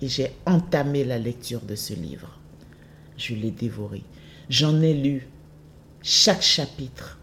Et 0.00 0.08
j'ai 0.08 0.32
entamé 0.46 1.04
la 1.04 1.18
lecture 1.18 1.60
de 1.60 1.74
ce 1.74 1.94
livre. 1.94 2.38
Je 3.16 3.34
l'ai 3.34 3.50
dévoré. 3.50 4.02
J'en 4.48 4.80
ai 4.82 4.94
lu 4.94 5.28
chaque 6.02 6.42
chapitre, 6.42 7.18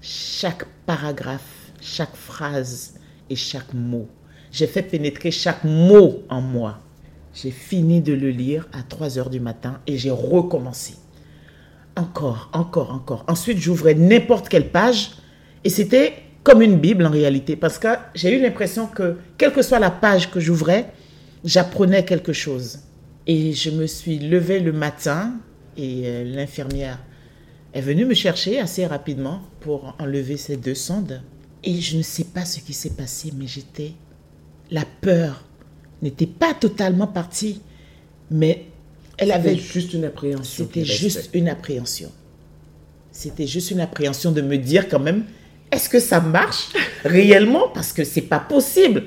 chaque 0.00 0.66
paragraphe, 0.86 1.72
chaque 1.80 2.16
phrase 2.16 2.94
et 3.30 3.36
chaque 3.36 3.72
mot. 3.72 4.08
J'ai 4.50 4.66
fait 4.66 4.82
pénétrer 4.82 5.30
chaque 5.30 5.64
mot 5.64 6.22
en 6.28 6.40
moi. 6.40 6.80
J'ai 7.34 7.50
fini 7.50 8.00
de 8.00 8.12
le 8.12 8.30
lire 8.30 8.68
à 8.72 8.82
3 8.82 9.18
heures 9.18 9.30
du 9.30 9.40
matin 9.40 9.80
et 9.86 9.96
j'ai 9.98 10.10
recommencé. 10.10 10.94
Encore, 11.96 12.50
encore, 12.52 12.90
encore. 12.90 13.24
Ensuite, 13.28 13.58
j'ouvrais 13.58 13.94
n'importe 13.94 14.48
quelle 14.48 14.70
page 14.70 15.12
et 15.62 15.70
c'était 15.70 16.14
comme 16.42 16.60
une 16.60 16.76
Bible 16.78 17.06
en 17.06 17.10
réalité 17.10 17.56
parce 17.56 17.78
que 17.78 17.88
j'ai 18.14 18.36
eu 18.36 18.42
l'impression 18.42 18.86
que, 18.86 19.16
quelle 19.38 19.52
que 19.52 19.62
soit 19.62 19.78
la 19.78 19.90
page 19.90 20.30
que 20.30 20.40
j'ouvrais, 20.40 20.92
j'apprenais 21.44 22.04
quelque 22.04 22.32
chose. 22.32 22.80
Et 23.26 23.52
je 23.52 23.70
me 23.70 23.86
suis 23.86 24.18
levée 24.18 24.60
le 24.60 24.72
matin 24.72 25.34
et 25.76 26.02
euh, 26.04 26.24
l'infirmière 26.24 26.98
est 27.72 27.80
venue 27.80 28.04
me 28.04 28.14
chercher 28.14 28.60
assez 28.60 28.86
rapidement 28.86 29.42
pour 29.60 29.96
enlever 29.98 30.36
ces 30.36 30.56
deux 30.56 30.74
sondes. 30.74 31.22
Et 31.62 31.80
je 31.80 31.96
ne 31.96 32.02
sais 32.02 32.24
pas 32.24 32.44
ce 32.44 32.60
qui 32.60 32.74
s'est 32.74 32.90
passé, 32.90 33.32
mais 33.36 33.46
j'étais 33.46 33.92
la 34.70 34.84
peur 35.00 35.44
n'était 36.02 36.26
pas 36.26 36.54
totalement 36.54 37.06
partie, 37.06 37.62
mais 38.30 38.66
elle 39.18 39.32
avait 39.32 39.56
juste 39.56 39.94
une 39.94 40.04
appréhension. 40.04 40.66
C'était 40.66 40.84
juste 40.84 41.30
une 41.32 41.48
appréhension. 41.48 42.10
C'était 43.12 43.46
juste 43.46 43.70
une 43.70 43.80
appréhension 43.80 44.32
de 44.32 44.40
me 44.40 44.58
dire 44.58 44.88
quand 44.88 44.98
même, 44.98 45.24
est-ce 45.70 45.88
que 45.88 46.00
ça 46.00 46.20
marche 46.20 46.68
réellement? 47.04 47.68
Parce 47.68 47.92
que 47.92 48.04
c'est 48.04 48.22
pas 48.22 48.40
possible. 48.40 49.04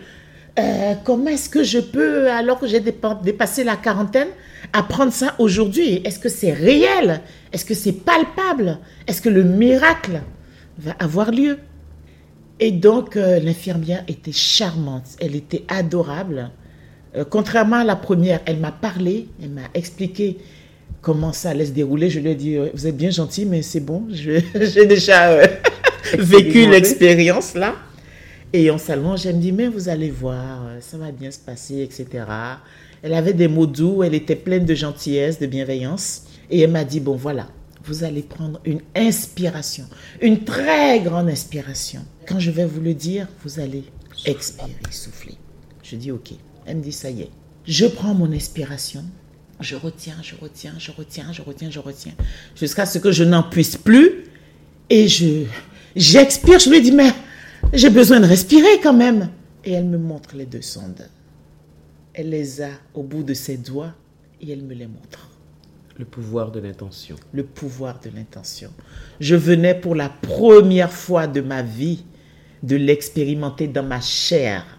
Euh, 0.59 0.93
comment 1.03 1.29
est-ce 1.29 1.49
que 1.49 1.63
je 1.63 1.79
peux, 1.79 2.31
alors 2.31 2.59
que 2.59 2.67
j'ai 2.67 2.79
dépassé 2.79 3.63
la 3.63 3.75
quarantaine, 3.75 4.29
apprendre 4.73 5.13
ça 5.13 5.35
aujourd'hui? 5.39 6.01
Est-ce 6.03 6.19
que 6.19 6.29
c'est 6.29 6.53
réel? 6.53 7.21
Est-ce 7.53 7.63
que 7.63 7.75
c'est 7.75 7.91
palpable? 7.91 8.79
Est-ce 9.05 9.21
que 9.21 9.29
le 9.29 9.43
miracle 9.43 10.21
va 10.79 10.93
avoir 10.99 11.31
lieu? 11.31 11.59
Et 12.59 12.71
donc, 12.71 13.17
euh, 13.17 13.39
l'infirmière 13.39 14.03
était 14.07 14.31
charmante, 14.31 15.05
elle 15.19 15.35
était 15.35 15.63
adorable. 15.67 16.49
Euh, 17.15 17.23
contrairement 17.29 17.77
à 17.77 17.83
la 17.83 17.95
première, 17.95 18.41
elle 18.45 18.57
m'a 18.57 18.71
parlé, 18.71 19.27
elle 19.41 19.49
m'a 19.49 19.69
expliqué 19.73 20.37
comment 21.01 21.33
ça 21.33 21.51
allait 21.51 21.65
se 21.65 21.71
dérouler. 21.71 22.09
Je 22.09 22.19
lui 22.19 22.31
ai 22.31 22.35
dit, 22.35 22.55
euh, 22.55 22.69
vous 22.73 22.87
êtes 22.87 22.97
bien 22.97 23.09
gentil, 23.09 23.45
mais 23.45 23.61
c'est 23.61 23.79
bon, 23.79 24.07
j'ai 24.11 24.85
déjà 24.85 25.37
vécu 26.17 26.67
l'expérience 26.67 27.53
là. 27.53 27.75
Et 28.53 28.71
on 28.71 28.77
s'allonge, 28.77 29.25
elle 29.25 29.35
me 29.35 29.41
dit, 29.41 29.51
mais 29.51 29.67
vous 29.67 29.89
allez 29.89 30.09
voir, 30.09 30.61
ça 30.79 30.97
va 30.97 31.11
bien 31.11 31.31
se 31.31 31.39
passer, 31.39 31.81
etc. 31.81 32.23
Elle 33.01 33.13
avait 33.13 33.33
des 33.33 33.47
mots 33.47 33.67
doux, 33.67 34.03
elle 34.03 34.15
était 34.15 34.37
pleine 34.37 34.65
de 34.65 34.73
gentillesse, 34.73 35.37
de 35.39 35.45
bienveillance. 35.45 36.23
Et 36.49 36.61
elle 36.61 36.71
m'a 36.71 36.85
dit, 36.85 37.01
bon 37.01 37.15
voilà, 37.15 37.47
vous 37.83 38.03
allez 38.03 38.21
prendre 38.21 38.59
une 38.65 38.81
inspiration, 38.95 39.85
une 40.21 40.43
très 40.43 40.99
grande 41.01 41.29
inspiration. 41.29 42.01
Quand 42.27 42.39
je 42.39 42.51
vais 42.51 42.65
vous 42.65 42.81
le 42.81 42.93
dire, 42.93 43.27
vous 43.43 43.59
allez 43.59 43.83
expirer, 44.25 44.75
souffler. 44.91 45.35
Je 45.83 45.95
dis 45.95 46.11
OK. 46.11 46.31
Elle 46.67 46.77
me 46.77 46.83
dit 46.83 46.91
ça 46.91 47.09
y 47.09 47.21
est. 47.21 47.31
Je 47.65 47.85
prends 47.85 48.13
mon 48.13 48.31
inspiration. 48.31 49.03
Je 49.59 49.75
retiens, 49.75 50.17
je 50.21 50.35
retiens, 50.35 50.73
je 50.77 50.91
retiens, 50.91 51.31
je 51.31 51.41
retiens, 51.41 51.71
je 51.71 51.79
retiens. 51.79 52.13
Jusqu'à 52.55 52.85
ce 52.85 52.99
que 52.99 53.11
je 53.11 53.23
n'en 53.23 53.41
puisse 53.41 53.77
plus. 53.77 54.25
Et 54.89 55.07
je 55.07 55.45
j'expire. 55.95 56.59
Je 56.59 56.69
lui 56.69 56.81
dis 56.81 56.91
mais 56.91 57.11
j'ai 57.73 57.89
besoin 57.89 58.19
de 58.19 58.25
respirer 58.25 58.79
quand 58.83 58.93
même. 58.93 59.29
Et 59.63 59.71
elle 59.71 59.85
me 59.85 59.97
montre 59.97 60.35
les 60.35 60.45
deux 60.45 60.61
sondes. 60.61 61.09
Elle 62.13 62.29
les 62.29 62.61
a 62.61 62.69
au 62.93 63.03
bout 63.03 63.23
de 63.23 63.33
ses 63.33 63.57
doigts 63.57 63.93
et 64.41 64.51
elle 64.51 64.63
me 64.63 64.73
les 64.73 64.87
montre. 64.87 65.29
Le 65.97 66.05
pouvoir 66.05 66.51
de 66.51 66.59
l'intention. 66.59 67.15
Le 67.31 67.43
pouvoir 67.43 67.99
de 67.99 68.09
l'intention. 68.09 68.71
Je 69.19 69.35
venais 69.35 69.73
pour 69.73 69.95
la 69.95 70.09
première 70.09 70.91
fois 70.91 71.27
de 71.27 71.41
ma 71.41 71.63
vie 71.63 72.03
de 72.61 72.75
l'expérimenter 72.75 73.67
dans 73.67 73.83
ma 73.83 74.01
chair. 74.01 74.76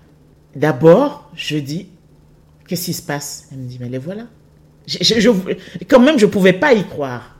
D'abord, 0.54 1.30
je 1.34 1.58
dis, 1.58 1.88
qu'est-ce 2.66 2.86
qui 2.86 2.94
se 2.94 3.02
passe? 3.02 3.48
Elle 3.52 3.58
me 3.58 3.68
dit, 3.68 3.78
mais 3.80 3.88
les 3.88 3.98
voilà. 3.98 4.24
Je, 4.86 5.30
quand 5.86 6.00
même, 6.00 6.18
je 6.18 6.26
ne 6.26 6.30
pouvais 6.30 6.54
pas 6.54 6.72
y 6.72 6.84
croire. 6.84 7.36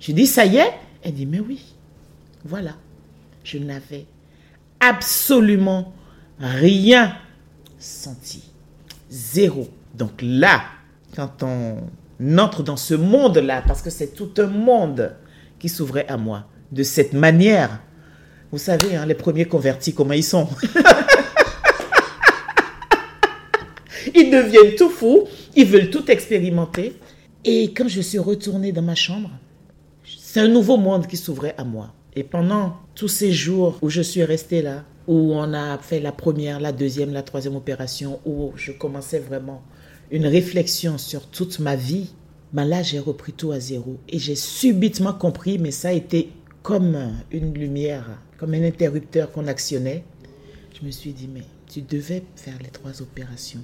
Je 0.00 0.12
dis, 0.12 0.26
ça 0.26 0.46
y 0.46 0.56
est? 0.56 0.72
Elle 1.02 1.14
dit, 1.14 1.26
mais 1.26 1.40
oui, 1.40 1.74
voilà. 2.44 2.72
Je 3.44 3.58
n'avais 3.58 4.06
absolument 4.80 5.92
rien 6.38 7.16
senti. 7.78 8.44
Zéro. 9.10 9.68
Donc 9.94 10.12
là, 10.22 10.62
quand 11.14 11.42
on 11.42 11.82
entre 12.38 12.62
dans 12.62 12.76
ce 12.76 12.94
monde-là, 12.94 13.62
parce 13.66 13.82
que 13.82 13.90
c'est 13.90 14.14
tout 14.14 14.30
un 14.38 14.46
monde 14.46 15.14
qui 15.58 15.68
s'ouvrait 15.68 16.06
à 16.08 16.16
moi. 16.16 16.46
De 16.72 16.82
cette 16.82 17.12
manière, 17.12 17.80
vous 18.52 18.58
savez, 18.58 18.96
hein, 18.96 19.06
les 19.06 19.14
premiers 19.14 19.46
convertis, 19.46 19.94
comment 19.94 20.14
ils 20.14 20.24
sont? 20.24 20.48
Ils 24.20 24.30
deviennent 24.32 24.74
tout 24.74 24.90
fous, 24.90 25.28
ils 25.54 25.64
veulent 25.64 25.90
tout 25.90 26.10
expérimenter. 26.10 26.94
Et 27.44 27.72
quand 27.72 27.86
je 27.86 28.00
suis 28.00 28.18
retournée 28.18 28.72
dans 28.72 28.82
ma 28.82 28.96
chambre, 28.96 29.30
c'est 30.04 30.40
un 30.40 30.48
nouveau 30.48 30.76
monde 30.76 31.06
qui 31.06 31.16
s'ouvrait 31.16 31.54
à 31.56 31.62
moi. 31.62 31.94
Et 32.16 32.24
pendant 32.24 32.74
tous 32.96 33.06
ces 33.06 33.30
jours 33.30 33.78
où 33.80 33.88
je 33.88 34.02
suis 34.02 34.24
restée 34.24 34.60
là, 34.60 34.82
où 35.06 35.34
on 35.34 35.54
a 35.54 35.78
fait 35.78 36.00
la 36.00 36.10
première, 36.10 36.58
la 36.58 36.72
deuxième, 36.72 37.12
la 37.12 37.22
troisième 37.22 37.54
opération, 37.54 38.18
où 38.26 38.50
je 38.56 38.72
commençais 38.72 39.20
vraiment 39.20 39.62
une 40.10 40.26
réflexion 40.26 40.98
sur 40.98 41.28
toute 41.28 41.60
ma 41.60 41.76
vie, 41.76 42.10
ben 42.52 42.64
là, 42.64 42.82
j'ai 42.82 42.98
repris 42.98 43.32
tout 43.32 43.52
à 43.52 43.60
zéro. 43.60 43.98
Et 44.08 44.18
j'ai 44.18 44.34
subitement 44.34 45.12
compris, 45.12 45.60
mais 45.60 45.70
ça 45.70 45.90
a 45.90 45.92
été 45.92 46.30
comme 46.64 46.98
une 47.30 47.54
lumière, 47.54 48.18
comme 48.36 48.52
un 48.54 48.64
interrupteur 48.64 49.30
qu'on 49.30 49.46
actionnait. 49.46 50.02
Je 50.78 50.84
me 50.84 50.90
suis 50.90 51.12
dit, 51.12 51.28
mais 51.32 51.44
tu 51.72 51.82
devais 51.82 52.24
faire 52.34 52.58
les 52.60 52.70
trois 52.70 53.00
opérations. 53.00 53.62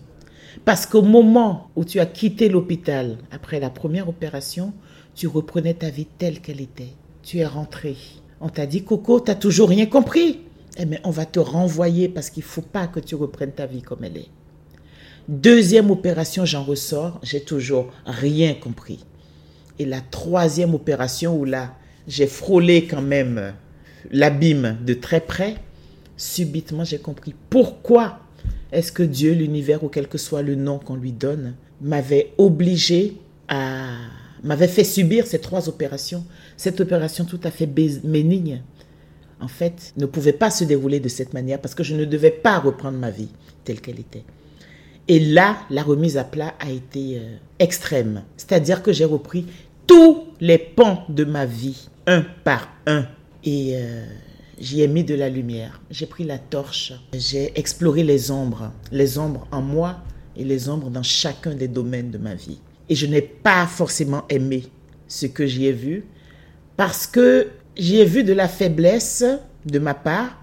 Parce 0.65 0.87
qu'au 0.87 1.03
moment 1.03 1.71
où 1.77 1.85
tu 1.85 2.01
as 2.01 2.07
quitté 2.07 2.49
l'hôpital, 2.49 3.19
après 3.31 3.61
la 3.61 3.71
première 3.71 4.09
opération, 4.09 4.73
tu 5.15 5.27
reprenais 5.27 5.75
ta 5.75 5.91
vie 5.91 6.07
telle 6.07 6.41
qu'elle 6.41 6.61
était. 6.61 6.93
Tu 7.23 7.39
es 7.39 7.47
rentré. 7.47 7.97
On 8.41 8.49
t'a 8.49 8.67
dit, 8.67 8.85
Coco, 8.85 9.21
tu 9.21 9.31
n'as 9.31 9.37
toujours 9.37 9.69
rien 9.69 9.87
compris. 9.87 10.41
Eh 10.77 10.87
bien, 10.87 10.99
on 11.05 11.11
va 11.11 11.25
te 11.25 11.39
renvoyer 11.39 12.09
parce 12.09 12.31
qu'il 12.31 12.43
ne 12.43 12.49
faut 12.49 12.63
pas 12.63 12.87
que 12.87 13.01
tu 13.01 13.15
reprennes 13.15 13.53
ta 13.53 13.67
vie 13.67 13.83
comme 13.83 14.05
elle 14.05 14.17
est. 14.17 14.29
Deuxième 15.29 15.91
opération, 15.91 16.45
j'en 16.45 16.65
ressors, 16.65 17.21
j'ai 17.23 17.41
toujours 17.41 17.91
rien 18.05 18.55
compris. 18.55 19.05
Et 19.79 19.87
la 19.87 20.01
troisième 20.01 20.75
opération 20.75 21.37
où 21.37 21.45
là, 21.45 21.75
j'ai 22.07 22.27
frôlé 22.27 22.87
quand 22.87 23.01
même 23.01 23.55
l'abîme 24.11 24.79
de 24.85 24.95
très 24.95 25.21
près, 25.21 25.57
subitement 26.17 26.85
j'ai 26.85 26.99
compris 26.99 27.35
pourquoi 27.51 28.21
est-ce 28.75 28.93
que 28.93 29.03
Dieu, 29.03 29.33
l'univers 29.33 29.85
ou 29.85 29.89
quel 29.89 30.09
que 30.09 30.19
soit 30.19 30.43
le 30.43 30.57
nom 30.57 30.79
qu'on 30.79 30.97
lui 30.97 31.13
donne, 31.13 31.55
m'avait 31.81 32.33
obligé 32.39 33.17
à 33.49 33.87
m'avait 34.43 34.69
fait 34.69 34.85
subir 34.85 35.27
ces 35.27 35.41
trois 35.41 35.69
opérations? 35.69 36.25
Cette 36.57 36.81
opération 36.81 37.25
tout 37.25 37.41
à 37.45 37.51
fait 37.51 37.67
bénigne, 37.67 38.63
en 39.41 39.49
fait, 39.49 39.95
ne 39.97 40.07
pouvait 40.07 40.33
pas 40.33 40.51
se 40.51 40.65
dérouler 40.65 41.01
de 41.01 41.09
cette 41.09 41.33
manière 41.33 41.61
parce 41.61 41.75
que 41.75 41.83
je 41.83 41.95
ne 41.95 42.05
devais 42.05 42.31
pas 42.31 42.59
reprendre 42.59 42.99
ma 42.99 43.11
vie 43.11 43.31
telle 43.65 43.81
qu'elle 43.81 44.01
était. 44.01 44.25
Et 45.09 45.21
là, 45.21 45.59
la 45.71 45.83
remise 45.83 46.17
à 46.17 46.25
plat 46.25 46.55
a 46.59 46.71
été 46.71 47.19
euh, 47.19 47.37
extrême. 47.59 48.23
C'est-à-dire 48.37 48.83
que 48.83 48.93
j'ai 48.93 49.05
repris 49.05 49.47
tous 49.87 50.25
les 50.41 50.59
pans 50.59 51.05
de 51.09 51.25
ma 51.25 51.47
vie, 51.47 51.89
un 52.07 52.25
par 52.43 52.69
un. 52.87 53.07
Et 53.45 53.77
euh, 53.77 54.05
j'y 54.59 54.83
ai 54.83 54.89
mis 54.89 55.05
de 55.05 55.15
la 55.15 55.29
lumière. 55.29 55.81
J'ai 55.91 56.07
pris 56.07 56.25
la 56.25 56.39
torche. 56.39 56.93
J'ai 57.13 57.59
exploré 57.59 58.03
les 58.03 58.31
ombres. 58.31 58.73
Les 58.93 59.19
ombres 59.19 59.47
en 59.53 59.63
moi 59.63 60.03
et 60.37 60.45
les 60.45 60.69
ombres 60.69 60.91
dans 60.91 61.03
chacun 61.03 61.55
des 61.55 61.69
domaines 61.69 62.11
de 62.11 62.19
ma 62.19 62.35
vie. 62.35 62.59
Et 62.89 62.95
je 62.95 63.07
n'ai 63.07 63.23
pas 63.23 63.67
forcément 63.67 64.25
aimé 64.29 64.65
ce 65.09 65.27
que 65.27 65.47
j'y 65.47 65.67
ai 65.67 65.73
vu 65.73 66.05
parce 66.77 67.07
que 67.07 67.49
j'y 67.77 67.99
ai 67.99 68.05
vu 68.05 68.25
de 68.25 68.33
la 68.33 68.49
faiblesse 68.49 69.25
de 69.65 69.79
ma 69.79 69.95
part 69.95 70.43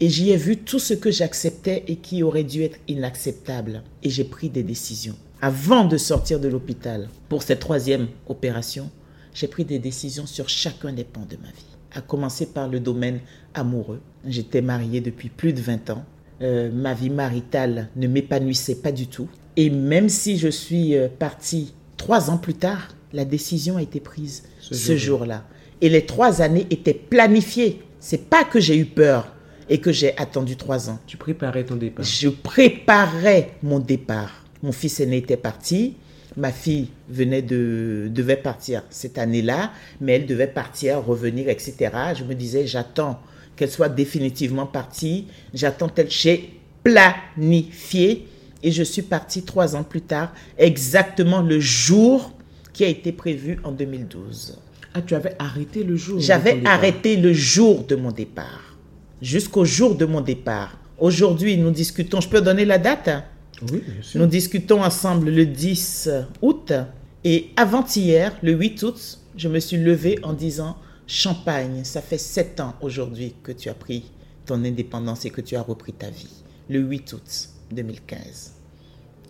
et 0.00 0.08
j'y 0.08 0.30
ai 0.30 0.36
vu 0.36 0.56
tout 0.56 0.78
ce 0.78 0.94
que 0.94 1.10
j'acceptais 1.10 1.84
et 1.88 1.96
qui 1.96 2.22
aurait 2.22 2.44
dû 2.44 2.62
être 2.62 2.78
inacceptable. 2.88 3.82
Et 4.02 4.10
j'ai 4.10 4.24
pris 4.24 4.48
des 4.48 4.62
décisions. 4.62 5.16
Avant 5.40 5.84
de 5.84 5.98
sortir 5.98 6.40
de 6.40 6.48
l'hôpital 6.48 7.08
pour 7.28 7.42
cette 7.42 7.60
troisième 7.60 8.08
opération, 8.28 8.90
j'ai 9.34 9.48
pris 9.48 9.64
des 9.64 9.78
décisions 9.78 10.26
sur 10.26 10.48
chacun 10.48 10.92
des 10.92 11.04
pans 11.04 11.26
de 11.28 11.36
ma 11.36 11.48
vie. 11.48 11.73
À 11.94 12.00
commencer 12.00 12.46
par 12.46 12.68
le 12.68 12.80
domaine 12.80 13.20
amoureux. 13.54 14.00
J'étais 14.26 14.62
mariée 14.62 15.00
depuis 15.00 15.28
plus 15.28 15.52
de 15.52 15.60
20 15.60 15.90
ans. 15.90 16.04
Euh, 16.42 16.70
ma 16.72 16.94
vie 16.94 17.10
maritale 17.10 17.88
ne 17.96 18.08
m'épanouissait 18.08 18.76
pas 18.76 18.92
du 18.92 19.06
tout. 19.06 19.28
Et 19.56 19.70
même 19.70 20.08
si 20.08 20.36
je 20.38 20.48
suis 20.48 20.96
euh, 20.96 21.08
partie 21.08 21.74
trois 21.96 22.30
ans 22.30 22.38
plus 22.38 22.54
tard, 22.54 22.88
la 23.12 23.24
décision 23.24 23.76
a 23.76 23.82
été 23.82 24.00
prise 24.00 24.42
ce, 24.58 24.96
jour-là. 24.96 25.44
et 25.80 25.88
les 25.88 26.04
trois 26.04 26.42
années 26.42 26.66
étaient 26.70 26.94
planifiées. 26.94 27.82
C'est 28.00 28.28
pas 28.28 28.42
que 28.44 28.58
j'ai 28.58 28.76
eu 28.76 28.86
peur 28.86 29.32
et 29.68 29.78
que 29.78 29.92
j'ai 29.92 30.16
attendu 30.18 30.56
trois 30.56 30.90
ans. 30.90 30.98
Tu 31.06 31.16
préparais 31.16 31.64
ton 31.64 31.76
départ. 31.76 32.04
Je 32.04 32.28
préparais 32.28 33.52
mon 33.62 33.78
départ. 33.78 34.44
Mon 34.62 34.72
fils 34.72 35.00
aîné 35.00 35.18
était 35.18 35.36
parti. 35.36 35.94
Ma 36.36 36.50
fille 36.50 36.88
venait 37.08 37.42
de, 37.42 38.08
devait 38.10 38.36
partir 38.36 38.82
cette 38.90 39.18
année-là, 39.18 39.72
mais 40.00 40.14
elle 40.14 40.26
devait 40.26 40.48
partir, 40.48 41.04
revenir, 41.04 41.48
etc. 41.48 41.90
Je 42.16 42.24
me 42.24 42.34
disais, 42.34 42.66
j'attends 42.66 43.20
qu'elle 43.56 43.70
soit 43.70 43.88
définitivement 43.88 44.66
partie. 44.66 45.26
J'attends 45.52 45.88
tel. 45.88 46.10
J'ai 46.10 46.58
planifié 46.82 48.26
et 48.62 48.72
je 48.72 48.82
suis 48.82 49.02
partie 49.02 49.42
trois 49.42 49.76
ans 49.76 49.84
plus 49.84 50.00
tard, 50.00 50.32
exactement 50.58 51.42
le 51.42 51.60
jour 51.60 52.32
qui 52.72 52.84
a 52.84 52.88
été 52.88 53.12
prévu 53.12 53.58
en 53.62 53.72
2012. 53.72 54.58
Ah, 54.94 55.02
tu 55.02 55.14
avais 55.14 55.34
arrêté 55.38 55.84
le 55.84 55.96
jour 55.96 56.20
J'avais 56.20 56.60
arrêté 56.64 57.16
le 57.16 57.32
jour 57.32 57.84
de 57.84 57.94
mon 57.94 58.10
départ, 58.10 58.76
jusqu'au 59.20 59.64
jour 59.64 59.94
de 59.94 60.04
mon 60.04 60.20
départ. 60.20 60.78
Aujourd'hui, 60.98 61.56
nous 61.58 61.70
discutons, 61.70 62.20
je 62.20 62.28
peux 62.28 62.40
donner 62.40 62.64
la 62.64 62.78
date? 62.78 63.10
Oui, 63.62 63.82
bien 63.86 64.02
sûr. 64.02 64.20
Nous 64.20 64.26
discutons 64.26 64.82
ensemble 64.82 65.30
le 65.30 65.46
10 65.46 66.10
août 66.42 66.72
et 67.24 67.50
avant-hier, 67.56 68.36
le 68.42 68.52
8 68.52 68.82
août, 68.82 69.18
je 69.36 69.48
me 69.48 69.58
suis 69.58 69.78
levée 69.78 70.18
en 70.22 70.32
disant 70.32 70.76
Champagne, 71.06 71.84
ça 71.84 72.00
fait 72.00 72.18
sept 72.18 72.60
ans 72.60 72.74
aujourd'hui 72.80 73.34
que 73.42 73.52
tu 73.52 73.68
as 73.68 73.74
pris 73.74 74.10
ton 74.46 74.64
indépendance 74.64 75.24
et 75.24 75.30
que 75.30 75.40
tu 75.40 75.56
as 75.56 75.62
repris 75.62 75.92
ta 75.92 76.08
vie. 76.08 76.42
Le 76.70 76.80
8 76.80 77.12
août 77.12 77.48
2015 77.72 78.54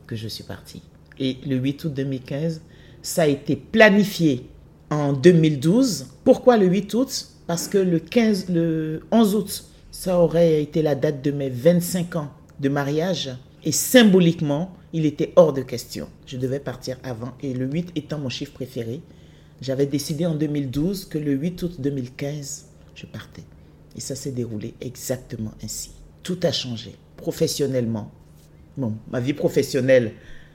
que 0.06 0.16
je 0.16 0.28
suis 0.28 0.44
partie. 0.44 0.82
Et 1.18 1.38
le 1.46 1.56
8 1.56 1.84
août 1.84 1.94
2015, 1.94 2.60
ça 3.02 3.22
a 3.22 3.26
été 3.26 3.56
planifié 3.56 4.48
en 4.90 5.12
2012. 5.12 6.06
Pourquoi 6.24 6.56
le 6.56 6.66
8 6.66 6.94
août? 6.94 7.28
Parce 7.46 7.68
que 7.68 7.78
le, 7.78 7.98
15, 7.98 8.48
le 8.48 9.02
11 9.10 9.34
août, 9.34 9.64
ça 9.90 10.18
aurait 10.18 10.62
été 10.62 10.82
la 10.82 10.94
date 10.94 11.22
de 11.22 11.30
mes 11.30 11.50
25 11.50 12.16
ans 12.16 12.30
de 12.60 12.68
mariage. 12.68 13.30
Et 13.64 13.72
symboliquement, 13.72 14.76
il 14.92 15.06
était 15.06 15.32
hors 15.36 15.52
de 15.52 15.62
question. 15.62 16.08
Je 16.26 16.36
devais 16.36 16.60
partir 16.60 16.98
avant. 17.02 17.32
Et 17.42 17.54
le 17.54 17.66
8 17.66 17.92
étant 17.96 18.18
mon 18.18 18.28
chiffre 18.28 18.52
préféré, 18.52 19.00
j'avais 19.60 19.86
décidé 19.86 20.26
en 20.26 20.34
2012 20.34 21.06
que 21.06 21.18
le 21.18 21.32
8 21.32 21.62
août 21.62 21.80
2015, 21.80 22.66
je 22.94 23.06
partais. 23.06 23.44
Et 23.96 24.00
ça 24.00 24.14
s'est 24.14 24.32
déroulé 24.32 24.74
exactement 24.80 25.52
ainsi. 25.62 25.92
Tout 26.22 26.38
a 26.42 26.52
changé 26.52 26.94
professionnellement, 27.16 28.10
bon, 28.76 28.94
ma 29.10 29.20
vie 29.20 29.32
professionnelle, 29.32 30.12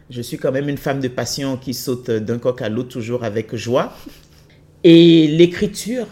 je 0.09 0.21
suis 0.21 0.37
quand 0.37 0.51
même 0.51 0.69
une 0.69 0.77
femme 0.77 0.99
de 0.99 1.07
passion 1.07 1.57
qui 1.57 1.73
saute 1.73 2.11
d'un 2.11 2.37
coq 2.37 2.61
à 2.61 2.69
l'autre 2.69 2.89
toujours 2.89 3.23
avec 3.23 3.55
joie. 3.55 3.93
Et 4.83 5.27
l'écriture, 5.27 6.07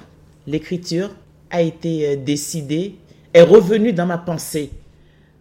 l'écriture 0.45 1.15
a 1.49 1.61
été 1.61 2.07
euh, 2.07 2.15
décidée, 2.15 2.95
est 3.33 3.41
revenue 3.41 3.93
dans 3.93 4.05
ma 4.05 4.17
pensée 4.17 4.71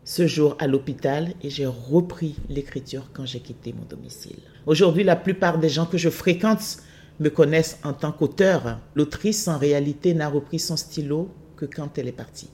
ce 0.06 0.28
jour 0.28 0.56
à 0.60 0.68
l'hôpital 0.68 1.34
et 1.42 1.50
j'ai 1.50 1.66
repris 1.66 2.36
l'écriture 2.48 3.10
quand 3.12 3.26
j'ai 3.26 3.40
quitté 3.40 3.74
mon 3.76 3.84
domicile. 3.84 4.38
Aujourd'hui, 4.64 5.02
la 5.02 5.16
plupart 5.16 5.58
des 5.58 5.68
gens 5.68 5.84
que 5.84 5.98
je 5.98 6.08
fréquente 6.08 6.78
me 7.18 7.28
connaissent 7.28 7.78
en 7.82 7.92
tant 7.92 8.12
qu'auteur. 8.12 8.78
L'autrice, 8.94 9.48
en 9.48 9.58
réalité, 9.58 10.14
n'a 10.14 10.28
repris 10.28 10.60
son 10.60 10.76
stylo 10.76 11.28
que 11.56 11.66
quand 11.66 11.98
elle 11.98 12.08
est 12.08 12.12
partie 12.12 12.48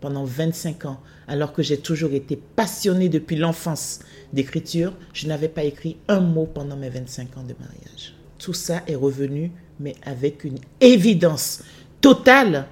pendant 0.00 0.24
25 0.24 0.86
ans, 0.86 1.00
alors 1.28 1.52
que 1.52 1.62
j'ai 1.62 1.76
toujours 1.76 2.12
été 2.12 2.34
passionnée 2.36 3.10
depuis 3.10 3.36
l'enfance 3.36 3.98
d'écriture, 4.32 4.94
je 5.12 5.26
n'avais 5.26 5.48
pas 5.48 5.64
écrit 5.64 5.98
un 6.08 6.20
mot 6.20 6.46
pendant 6.46 6.76
mes 6.76 6.88
25 6.88 7.36
ans 7.36 7.42
de 7.42 7.54
mariage. 7.60 8.14
Tout 8.38 8.54
ça 8.54 8.82
est 8.86 8.94
revenu, 8.94 9.52
mais 9.78 9.94
avec 10.02 10.44
une 10.44 10.58
évidence 10.80 11.62
totale 12.00 12.66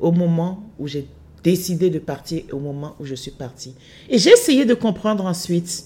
au 0.00 0.10
moment 0.10 0.68
où 0.80 0.88
j'ai 0.88 1.06
décidé 1.42 1.90
de 1.90 1.98
partir 1.98 2.42
au 2.52 2.58
moment 2.58 2.96
où 3.00 3.04
je 3.04 3.14
suis 3.14 3.30
partie. 3.30 3.74
Et 4.08 4.18
j'ai 4.18 4.30
essayé 4.30 4.64
de 4.64 4.74
comprendre 4.74 5.26
ensuite 5.26 5.84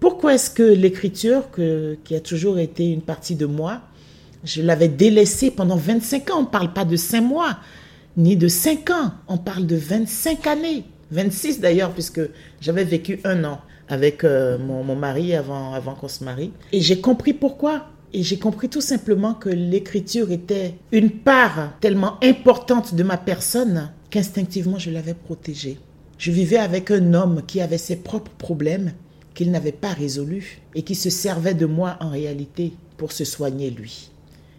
pourquoi 0.00 0.34
est-ce 0.34 0.50
que 0.50 0.62
l'écriture, 0.62 1.44
qui 2.04 2.14
a 2.14 2.20
toujours 2.20 2.58
été 2.58 2.90
une 2.90 3.02
partie 3.02 3.36
de 3.36 3.46
moi, 3.46 3.82
je 4.44 4.60
l'avais 4.60 4.88
délaissée 4.88 5.50
pendant 5.50 5.76
25 5.76 6.30
ans. 6.30 6.38
On 6.38 6.42
ne 6.42 6.46
parle 6.46 6.72
pas 6.72 6.84
de 6.84 6.96
5 6.96 7.20
mois 7.20 7.58
ni 8.16 8.36
de 8.36 8.48
5 8.48 8.90
ans, 8.90 9.12
on 9.28 9.38
parle 9.38 9.66
de 9.66 9.76
25 9.76 10.46
années, 10.46 10.84
26 11.12 11.60
d'ailleurs, 11.60 11.92
puisque 11.92 12.20
j'avais 12.60 12.84
vécu 12.84 13.20
un 13.24 13.44
an 13.44 13.60
avec 13.88 14.24
euh, 14.24 14.58
mon, 14.58 14.94
mari 14.94 15.34
avant 15.34 15.94
qu'on 15.98 16.08
se 16.08 16.24
marie. 16.24 16.52
Et 16.72 16.80
j'ai 16.80 17.00
compris 17.00 17.32
pourquoi. 17.32 17.86
Et 18.14 18.22
j'ai 18.22 18.38
compris 18.38 18.68
tout 18.68 18.82
simplement 18.82 19.32
que 19.32 19.48
l'écriture 19.48 20.30
était 20.30 20.74
une 20.92 21.10
part 21.10 21.72
tellement 21.80 22.18
importante 22.22 22.94
de 22.94 23.02
ma 23.02 23.16
personne 23.16 23.90
qu'instinctivement 24.12 24.78
je 24.78 24.90
l'avais 24.90 25.14
protégée. 25.14 25.78
Je 26.18 26.30
vivais 26.30 26.58
avec 26.58 26.90
un 26.90 27.14
homme 27.14 27.42
qui 27.46 27.60
avait 27.60 27.78
ses 27.78 27.96
propres 27.96 28.30
problèmes 28.30 28.92
qu'il 29.34 29.50
n'avait 29.50 29.72
pas 29.72 29.92
résolus 29.92 30.60
et 30.74 30.82
qui 30.82 30.94
se 30.94 31.10
servait 31.10 31.54
de 31.54 31.66
moi 31.66 31.96
en 32.00 32.10
réalité 32.10 32.74
pour 32.98 33.10
se 33.10 33.24
soigner 33.24 33.70
lui. 33.70 34.10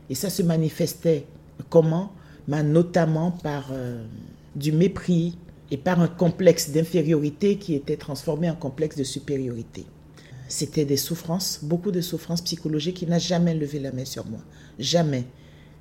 Et 0.10 0.16
ça 0.16 0.30
se 0.30 0.42
manifestait 0.42 1.26
comment? 1.70 2.12
Notamment 2.48 3.32
par 3.32 3.70
euh, 3.72 4.04
du 4.56 4.74
mépris 4.74 5.38
et 5.72 5.78
par 5.78 6.02
un 6.02 6.10
complexe 6.10 6.72
d'infériorité 6.72 7.56
qui 7.58 7.76
était 7.76 7.96
transformé 7.96 8.50
en 8.50 8.56
complexe 8.56 8.98
de 8.98 9.06
supériorité. 9.06 9.86
C'était 10.50 10.84
des 10.84 10.98
souffrances, 10.98 11.60
beaucoup 11.62 11.92
de 11.92 12.02
souffrances 12.02 12.42
psychologiques. 12.42 13.04
Il 13.04 13.10
n'a 13.10 13.20
jamais 13.20 13.54
levé 13.54 13.80
la 13.80 13.94
main 13.94 14.04
sur 14.04 14.26
moi. 14.26 14.42
Jamais. 14.78 15.24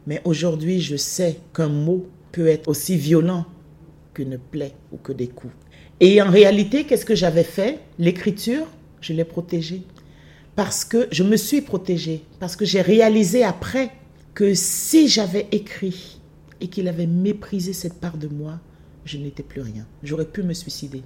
Mais 0.07 0.21
aujourd'hui, 0.25 0.81
je 0.81 0.97
sais 0.97 1.39
qu'un 1.53 1.69
mot 1.69 2.07
peut 2.31 2.47
être 2.47 2.69
aussi 2.69 2.97
violent 2.97 3.45
qu'une 4.15 4.39
plaie 4.39 4.75
ou 4.93 4.97
que 4.97 5.13
des 5.13 5.29
coups. 5.29 5.55
Et 6.01 6.21
en 6.21 6.31
réalité, 6.31 6.85
qu'est-ce 6.85 7.05
que 7.07 7.15
j'avais 7.15 7.45
fait? 7.45 7.81
L'écriture, 7.99 8.67
je 9.01 9.13
l'ai 9.13 9.25
protégée. 9.25 9.83
Parce 10.57 10.85
que 10.85 11.09
je 11.11 11.23
me 11.23 11.37
suis 11.37 11.61
protégée. 11.63 12.23
Parce 12.41 12.57
que 12.57 12.65
j'ai 12.65 12.83
réalisé 12.83 13.45
après 13.45 13.91
que 14.35 14.55
si 14.55 15.09
j'avais 15.09 15.47
écrit 15.53 16.19
et 16.61 16.69
qu'il 16.69 16.89
avait 16.89 17.07
méprisé 17.07 17.73
cette 17.73 18.01
part 18.01 18.17
de 18.17 18.29
moi, 18.29 18.61
je 19.05 19.19
n'étais 19.19 19.43
plus 19.43 19.61
rien. 19.63 19.87
J'aurais 20.03 20.27
pu 20.27 20.43
me 20.43 20.55
suicider. 20.55 21.03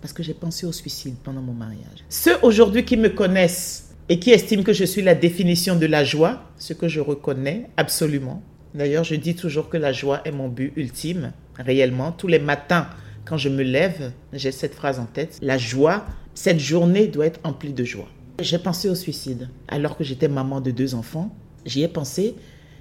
parce 0.00 0.12
que 0.12 0.22
j'ai 0.22 0.34
pensé 0.34 0.66
au 0.66 0.72
suicide 0.72 1.16
pendant 1.24 1.42
mon 1.42 1.52
mariage. 1.52 2.04
Ceux 2.08 2.36
aujourd'hui 2.42 2.84
qui 2.84 2.96
me 2.96 3.08
connaissent 3.08 3.94
et 4.08 4.18
qui 4.18 4.30
estiment 4.30 4.62
que 4.62 4.72
je 4.72 4.84
suis 4.84 5.02
la 5.02 5.14
définition 5.14 5.76
de 5.76 5.86
la 5.86 6.04
joie, 6.04 6.42
ce 6.58 6.72
que 6.74 6.86
je 6.88 7.00
reconnais 7.00 7.70
absolument. 7.76 8.42
D'ailleurs, 8.74 9.04
je 9.04 9.14
dis 9.14 9.34
toujours 9.34 9.68
que 9.68 9.76
la 9.76 9.92
joie 9.92 10.20
est 10.24 10.32
mon 10.32 10.48
but 10.48 10.72
ultime, 10.76 11.32
réellement. 11.58 12.12
Tous 12.12 12.28
les 12.28 12.38
matins, 12.38 12.88
quand 13.24 13.36
je 13.36 13.48
me 13.48 13.62
lève, 13.62 14.12
j'ai 14.32 14.52
cette 14.52 14.74
phrase 14.74 14.98
en 14.98 15.06
tête. 15.06 15.38
La 15.42 15.58
joie, 15.58 16.06
cette 16.34 16.60
journée 16.60 17.06
doit 17.06 17.26
être 17.26 17.40
emplie 17.44 17.72
de 17.72 17.84
joie. 17.84 18.08
J'ai 18.40 18.58
pensé 18.58 18.88
au 18.88 18.94
suicide. 18.94 19.48
Alors 19.68 19.96
que 19.96 20.04
j'étais 20.04 20.28
maman 20.28 20.60
de 20.60 20.70
deux 20.70 20.94
enfants, 20.94 21.34
j'y 21.64 21.82
ai 21.82 21.88
pensé. 21.88 22.34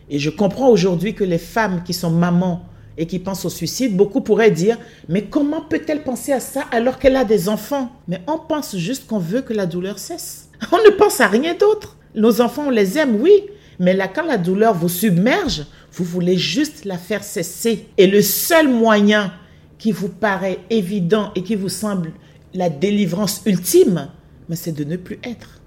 Et 0.10 0.20
je 0.20 0.30
comprends 0.30 0.70
aujourd'hui 0.70 1.14
que 1.14 1.24
les 1.24 1.38
femmes 1.38 1.84
qui 1.84 1.94
sont 1.94 2.12
mamans 2.12 2.68
et 2.98 3.08
qui 3.08 3.20
pensent 3.20 3.46
au 3.46 3.50
suicide, 3.50 3.96
beaucoup 3.96 4.22
pourraient 4.22 4.52
dire, 4.52 4.78
mais 5.10 5.24
comment 5.26 5.62
peut-elle 5.62 6.04
penser 6.04 6.32
à 6.32 6.40
ça 6.40 6.62
alors 6.72 6.98
qu'elle 7.00 7.16
a 7.16 7.26
des 7.26 7.50
enfants? 7.50 7.92
Mais 8.08 8.22
on 8.28 8.38
pense 8.38 8.78
juste 8.78 9.08
qu'on 9.08 9.20
veut 9.20 9.42
que 9.42 9.54
la 9.54 9.66
douleur 9.66 10.00
cesse. 10.00 10.50
On 10.72 10.78
ne 10.78 10.92
pense 10.92 11.20
à 11.20 11.28
rien 11.28 11.54
d'autre. 11.54 11.98
Nos 12.16 12.40
enfants, 12.40 12.68
on 12.68 12.70
les 12.70 12.98
aime, 12.98 13.20
oui, 13.20 13.34
mais 13.78 13.94
là, 13.94 14.08
quand 14.08 14.26
la 14.26 14.38
douleur 14.38 14.74
vous 14.74 14.88
submerge, 14.88 15.66
vous 15.96 16.04
voulez 16.04 16.38
juste 16.38 16.84
la 16.84 16.98
faire 16.98 17.24
cesser. 17.24 17.86
Et 17.98 18.08
le 18.08 18.22
seul 18.22 18.68
moyen 18.68 19.34
qui 19.78 19.94
vous 19.94 20.10
paraît 20.10 20.60
évident 20.70 21.32
et 21.36 21.44
qui 21.44 21.56
vous 21.56 21.70
semble 21.70 22.12
la 22.54 22.70
délivrance 22.70 23.42
ultime, 23.46 24.10
mais 24.50 24.58
c'est 24.58 24.74
de 24.74 24.84
ne 24.84 24.98
plus 24.98 25.20
être, 25.24 25.62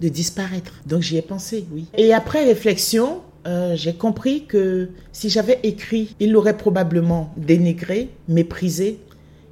de 0.00 0.08
disparaître. 0.08 0.72
Donc 0.86 1.02
j'y 1.02 1.16
ai 1.16 1.22
pensé, 1.22 1.64
oui. 1.72 1.86
Et 1.96 2.12
après 2.12 2.44
réflexion, 2.44 3.22
euh, 3.46 3.76
j'ai 3.76 3.94
compris 3.94 4.46
que 4.46 4.90
si 5.12 5.30
j'avais 5.30 5.60
écrit, 5.62 6.16
il 6.18 6.32
l'aurait 6.32 6.56
probablement 6.56 7.32
dénigré, 7.36 8.10
méprisé, 8.26 8.98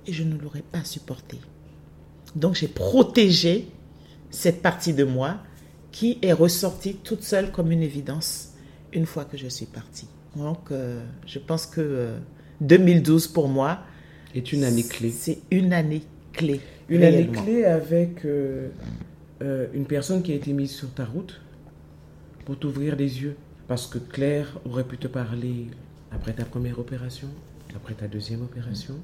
et 0.08 0.12
je 0.12 0.24
ne 0.24 0.36
l'aurais 0.38 0.64
pas 0.72 0.82
supporté. 0.84 1.38
Donc 2.34 2.56
j'ai 2.56 2.68
protégé 2.68 3.68
cette 4.30 4.60
partie 4.60 4.92
de 4.92 5.04
moi 5.04 5.38
qui 5.92 6.18
est 6.22 6.32
ressortie 6.32 6.94
toute 6.94 7.22
seule 7.22 7.52
comme 7.52 7.70
une 7.70 7.82
évidence 7.82 8.50
une 8.92 9.06
fois 9.06 9.24
que 9.24 9.36
je 9.36 9.46
suis 9.46 9.66
partie. 9.66 10.08
Donc 10.36 10.70
euh, 10.70 11.02
je 11.26 11.38
pense 11.38 11.66
que 11.66 12.10
2012 12.60 13.26
euh, 13.26 13.32
pour 13.32 13.48
moi 13.48 13.80
est 14.34 14.52
une 14.52 14.64
année 14.64 14.84
clé. 14.84 15.10
C'est 15.10 15.38
une 15.50 15.72
année 15.72 16.02
clé. 16.32 16.60
Une 16.88 17.02
année 17.02 17.26
clé 17.28 17.64
avec 17.64 18.24
une 19.40 19.86
personne 19.86 20.22
qui 20.22 20.32
a 20.32 20.34
été 20.36 20.52
mise 20.52 20.70
sur 20.70 20.92
ta 20.92 21.04
route 21.04 21.40
pour 22.44 22.56
t'ouvrir 22.58 22.94
les 22.96 23.22
yeux. 23.22 23.36
Parce 23.66 23.88
que 23.88 23.98
Claire 23.98 24.58
aurait 24.64 24.84
pu 24.84 24.96
te 24.96 25.08
parler 25.08 25.66
après 26.12 26.32
ta 26.32 26.44
première 26.44 26.78
opération, 26.78 27.28
après 27.74 27.94
ta 27.94 28.06
deuxième 28.06 28.42
opération. 28.42 28.94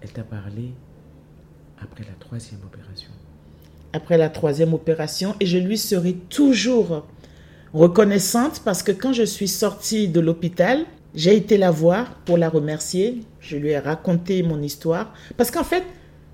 Elle 0.00 0.10
t'a 0.10 0.22
parlé 0.22 0.70
après 1.80 2.04
la 2.04 2.14
troisième 2.18 2.60
opération. 2.64 3.10
Après 3.92 4.16
la 4.16 4.30
troisième 4.30 4.72
opération. 4.72 5.34
Et 5.40 5.46
je 5.46 5.58
lui 5.58 5.76
serai 5.76 6.14
toujours 6.14 7.06
reconnaissante 7.74 8.62
parce 8.64 8.82
que 8.82 8.92
quand 8.92 9.12
je 9.12 9.24
suis 9.24 9.48
sortie 9.48 10.08
de 10.08 10.20
l'hôpital, 10.20 10.84
j'ai 11.14 11.36
été 11.36 11.56
la 11.56 11.70
voir 11.70 12.14
pour 12.24 12.38
la 12.38 12.48
remercier. 12.48 13.20
Je 13.40 13.56
lui 13.56 13.70
ai 13.70 13.78
raconté 13.78 14.42
mon 14.42 14.62
histoire. 14.62 15.12
Parce 15.36 15.50
qu'en 15.50 15.64
fait, 15.64 15.84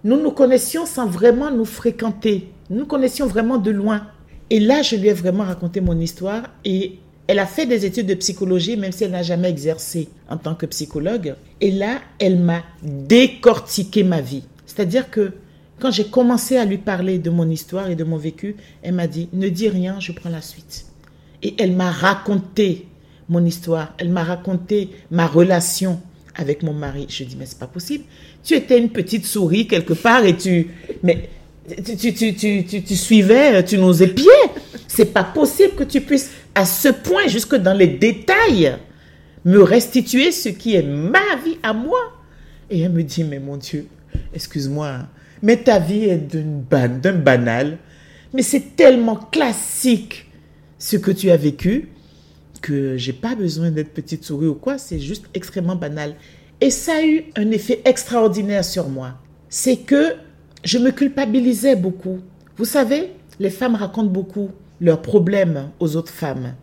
nous 0.03 0.21
nous 0.21 0.33
connaissions 0.33 0.87
sans 0.87 1.07
vraiment 1.07 1.51
nous 1.51 1.65
fréquenter. 1.65 2.49
Nous 2.71 2.81
nous 2.81 2.87
connaissions 2.87 3.27
vraiment 3.27 3.59
de 3.59 3.71
loin. 3.71 4.07
Et 4.51 4.61
là, 4.61 4.83
je 4.83 4.97
lui 4.97 5.09
ai 5.09 5.13
vraiment 5.13 5.45
raconté 5.45 5.81
mon 5.81 5.99
histoire 5.99 6.45
et 6.65 6.99
elle 7.27 7.39
a 7.39 7.47
fait 7.47 7.65
des 7.65 7.87
études 7.87 8.07
de 8.07 8.15
psychologie, 8.15 8.77
même 8.77 8.93
si 8.93 9.05
elle 9.05 9.13
n'a 9.13 9.23
jamais 9.23 9.49
exercé 9.49 10.09
en 10.29 10.37
tant 10.37 10.55
que 10.55 10.67
psychologue. 10.67 11.37
Et 11.61 11.71
là, 11.71 12.01
elle 12.19 12.39
m'a 12.39 12.63
décortiqué 12.83 14.03
ma 14.03 14.21
vie. 14.21 14.45
C'est-à-dire 14.67 15.11
que 15.11 15.33
quand 15.81 15.91
j'ai 15.91 16.05
commencé 16.05 16.57
à 16.59 16.65
lui 16.65 16.79
parler 16.79 17.19
de 17.19 17.31
mon 17.31 17.49
histoire 17.49 17.89
et 17.89 17.97
de 17.97 18.05
mon 18.05 18.17
vécu, 18.17 18.57
elle 18.83 18.95
m'a 18.95 19.07
dit, 19.07 19.29
ne 19.33 19.49
dis 19.49 19.69
rien, 19.69 19.99
je 20.01 20.13
prends 20.13 20.29
la 20.31 20.43
suite. 20.43 20.87
Et 21.45 21.55
elle 21.59 21.73
m'a 21.73 21.91
raconté 21.91 22.89
mon 23.29 23.45
histoire, 23.45 23.95
elle 23.99 24.09
m'a 24.09 24.25
raconté 24.25 24.91
ma 25.11 25.27
relation 25.27 26.01
avec 26.35 26.63
mon 26.63 26.73
mari. 26.73 27.07
Je 27.09 27.25
dis, 27.25 27.37
mais 27.39 27.47
c'est 27.47 27.59
pas 27.59 27.67
possible. 27.67 28.05
Tu 28.43 28.55
étais 28.55 28.79
une 28.79 28.91
petite 28.91 29.27
souris 29.27 29.69
quelque 29.69 29.93
part 29.93 30.25
et 30.25 30.37
tu... 30.37 30.69
Mais 31.03 31.29
tu, 31.85 32.13
tu, 32.13 32.35
tu, 32.35 32.65
tu, 32.65 32.97
suivais, 32.97 33.65
tu 33.65 33.79
nous 33.79 34.03
épiais. 34.03 34.31
C'est 34.89 35.13
pas 35.13 35.25
possible 35.25 35.75
que 35.75 35.85
tu 35.85 36.01
puisses, 36.01 36.31
à 36.55 36.67
ce 36.67 36.89
point, 36.89 37.27
jusque 37.27 37.57
dans 37.57 37.73
les 37.73 37.87
détails, 37.87 38.77
me 39.45 39.63
restituer 39.63 40.33
ce 40.33 40.49
qui 40.51 40.75
est 40.75 40.83
ma 40.83 41.37
vie 41.45 41.59
à 41.63 41.73
moi. 41.73 42.01
Et 42.71 42.81
elle 42.81 42.93
me 42.93 43.03
dit, 43.03 43.25
mais 43.25 43.39
mon 43.39 43.57
Dieu, 43.57 43.87
excuse-moi, 44.35 45.01
mais 45.43 45.57
ta 45.59 45.79
vie 45.79 46.05
est 46.05 46.37
d'un 46.37 47.13
banal. 47.13 47.79
Mais 48.33 48.43
c'est 48.43 48.77
tellement 48.77 49.17
classique 49.17 50.24
ce 50.85 50.99
que 50.99 51.11
tu 51.11 51.31
as 51.31 51.39
vécu 51.39 51.89
que 52.61 52.99
j'ai 52.99 53.15
pas 53.15 53.35
besoin 53.35 53.71
d'être 53.71 53.95
petite 53.95 54.23
souris 54.23 54.49
ou 54.49 54.55
quoi, 54.55 54.77
c'est 54.77 54.99
juste 55.01 55.25
extrêmement 55.33 55.77
banal. 55.77 56.15
Et 56.61 56.69
ça 56.69 56.97
a 56.97 57.03
eu 57.03 57.25
un 57.37 57.51
effet 57.53 57.81
extraordinaire 57.87 58.67
sur 58.67 58.91
moi. 58.91 59.15
C'est 59.49 59.79
que 59.79 60.13
je 60.63 60.77
me 60.77 60.91
culpabilisais 60.91 61.75
beaucoup. 61.75 62.19
Vous 62.59 62.67
savez, 62.67 63.13
les 63.41 63.49
femmes 63.49 63.77
racontent 63.77 64.11
beaucoup 64.11 64.51
leurs 64.79 65.01
problèmes 65.01 65.71
aux 65.81 65.97
autres 65.97 66.13
femmes. 66.13 66.55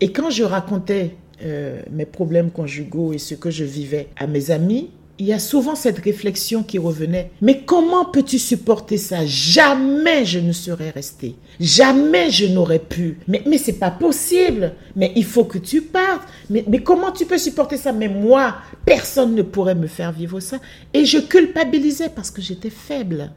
Et 0.00 0.12
quand 0.12 0.30
je 0.30 0.44
racontais 0.44 1.16
euh, 1.42 1.82
mes 1.90 2.06
problèmes 2.06 2.52
conjugaux 2.52 3.12
et 3.12 3.18
ce 3.18 3.34
que 3.34 3.50
je 3.50 3.64
vivais 3.64 4.06
à 4.16 4.28
mes 4.28 4.52
amis, 4.52 4.90
il 5.18 5.26
y 5.26 5.32
a 5.32 5.38
souvent 5.38 5.74
cette 5.74 5.98
réflexion 5.98 6.62
qui 6.62 6.78
revenait. 6.78 7.30
Mais 7.42 7.62
comment 7.64 8.04
peux-tu 8.04 8.38
supporter 8.38 8.96
ça? 8.96 9.24
Jamais 9.26 10.24
je 10.24 10.38
ne 10.38 10.52
serais 10.52 10.90
restée. 10.90 11.36
Jamais 11.60 12.30
je 12.30 12.46
n'aurais 12.46 12.78
pu. 12.78 13.18
Mais, 13.28 13.42
mais 13.46 13.58
c'est 13.58 13.74
pas 13.74 13.90
possible. 13.90 14.72
Mais 14.96 15.12
il 15.14 15.24
faut 15.24 15.44
que 15.44 15.58
tu 15.58 15.82
partes. 15.82 16.26
Mais, 16.50 16.64
mais 16.66 16.82
comment 16.82 17.12
tu 17.12 17.26
peux 17.26 17.38
supporter 17.38 17.76
ça? 17.76 17.92
Mais 17.92 18.08
moi, 18.08 18.56
personne 18.86 19.34
ne 19.34 19.42
pourrait 19.42 19.74
me 19.74 19.86
faire 19.86 20.12
vivre 20.12 20.40
ça. 20.40 20.58
Et 20.94 21.04
je 21.04 21.18
culpabilisais 21.18 22.08
parce 22.08 22.30
que 22.30 22.42
j'étais 22.42 22.70
faible. 22.70 23.32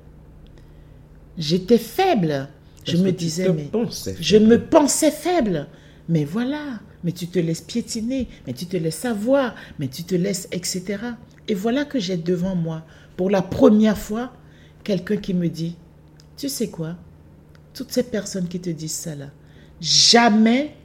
J'étais 1.37 1.77
faible. 1.77 2.47
je 2.85 2.97
me 2.97 3.11
disais, 3.11 3.49
mais 3.49 3.69
je 4.21 4.37
me 4.37 4.59
pensais 4.59 5.11
faible. 5.11 5.67
Mais 6.07 6.23
voilà, 6.23 6.79
mais 7.03 7.11
tu 7.11 7.27
te 7.27 7.39
laisses 7.39 7.61
piétiner, 7.61 8.27
mais 8.47 8.53
tu 8.53 8.65
te 8.65 8.77
laisses 8.77 8.95
savoir, 8.95 9.55
mais 9.79 9.87
tu 9.87 10.03
te 10.03 10.15
laisses, 10.15 10.47
etc. 10.51 10.97
Et 11.47 11.53
voilà 11.53 11.85
que 11.85 11.99
j'ai 11.99 12.17
devant 12.17 12.55
moi, 12.55 12.83
pour 13.17 13.29
la 13.29 13.41
première 13.41 13.97
fois, 13.97 14.33
quelqu'un 14.83 15.17
qui 15.17 15.33
me 15.33 15.47
dit, 15.47 15.75
tu 16.37 16.49
sais 16.49 16.69
quoi, 16.69 16.95
toutes 17.73 17.91
ces 17.91 18.03
personnes 18.03 18.47
qui 18.47 18.59
te 18.59 18.69
disent 18.69 18.93
ça 18.93 19.15
là, 19.15 19.27
jamais 19.79 20.75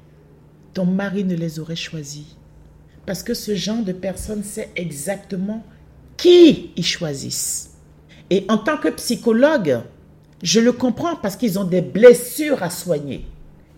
ton 0.75 0.87
mari 0.87 1.25
ne 1.25 1.35
les 1.35 1.59
aurait 1.59 1.77
choisies. 1.77 2.37
Parce 3.07 3.23
que 3.23 3.35
ce 3.35 3.55
genre 3.55 3.83
de 3.83 3.93
personnes 3.93 4.45
sait 4.45 4.71
exactement 4.77 5.65
qui 6.17 6.73
ils 6.77 6.85
choisissent. 6.85 7.71
Et 8.29 8.45
en 8.49 8.59
tant 8.59 8.77
que 8.77 8.89
psychologue, 8.89 9.81
je 10.43 10.61
le 10.61 10.73
comprends 10.73 11.17
parce 11.17 11.37
qu'ils 11.37 11.59
ont 11.59 11.65
des 11.65 11.81
blessures 11.81 12.63
à 12.63 12.71
soigner. 12.71 13.27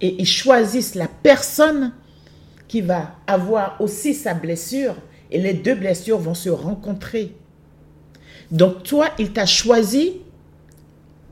Et 0.01 0.21
ils 0.21 0.27
choisissent 0.27 0.95
la 0.95 1.09
personne 1.09 1.93
qui 2.69 2.81
va 2.81 3.17
avoir 3.27 3.81
aussi 3.81 4.15
sa 4.15 4.35
blessure 4.35 4.97
et 5.33 5.41
les 5.41 5.55
deux 5.55 5.75
blessures 5.75 6.19
vont 6.19 6.35
se 6.35 6.51
rencontrer. 6.51 7.35
Donc 8.51 8.83
toi, 8.83 9.09
il 9.19 9.33
t'a 9.33 9.47
choisi, 9.47 10.19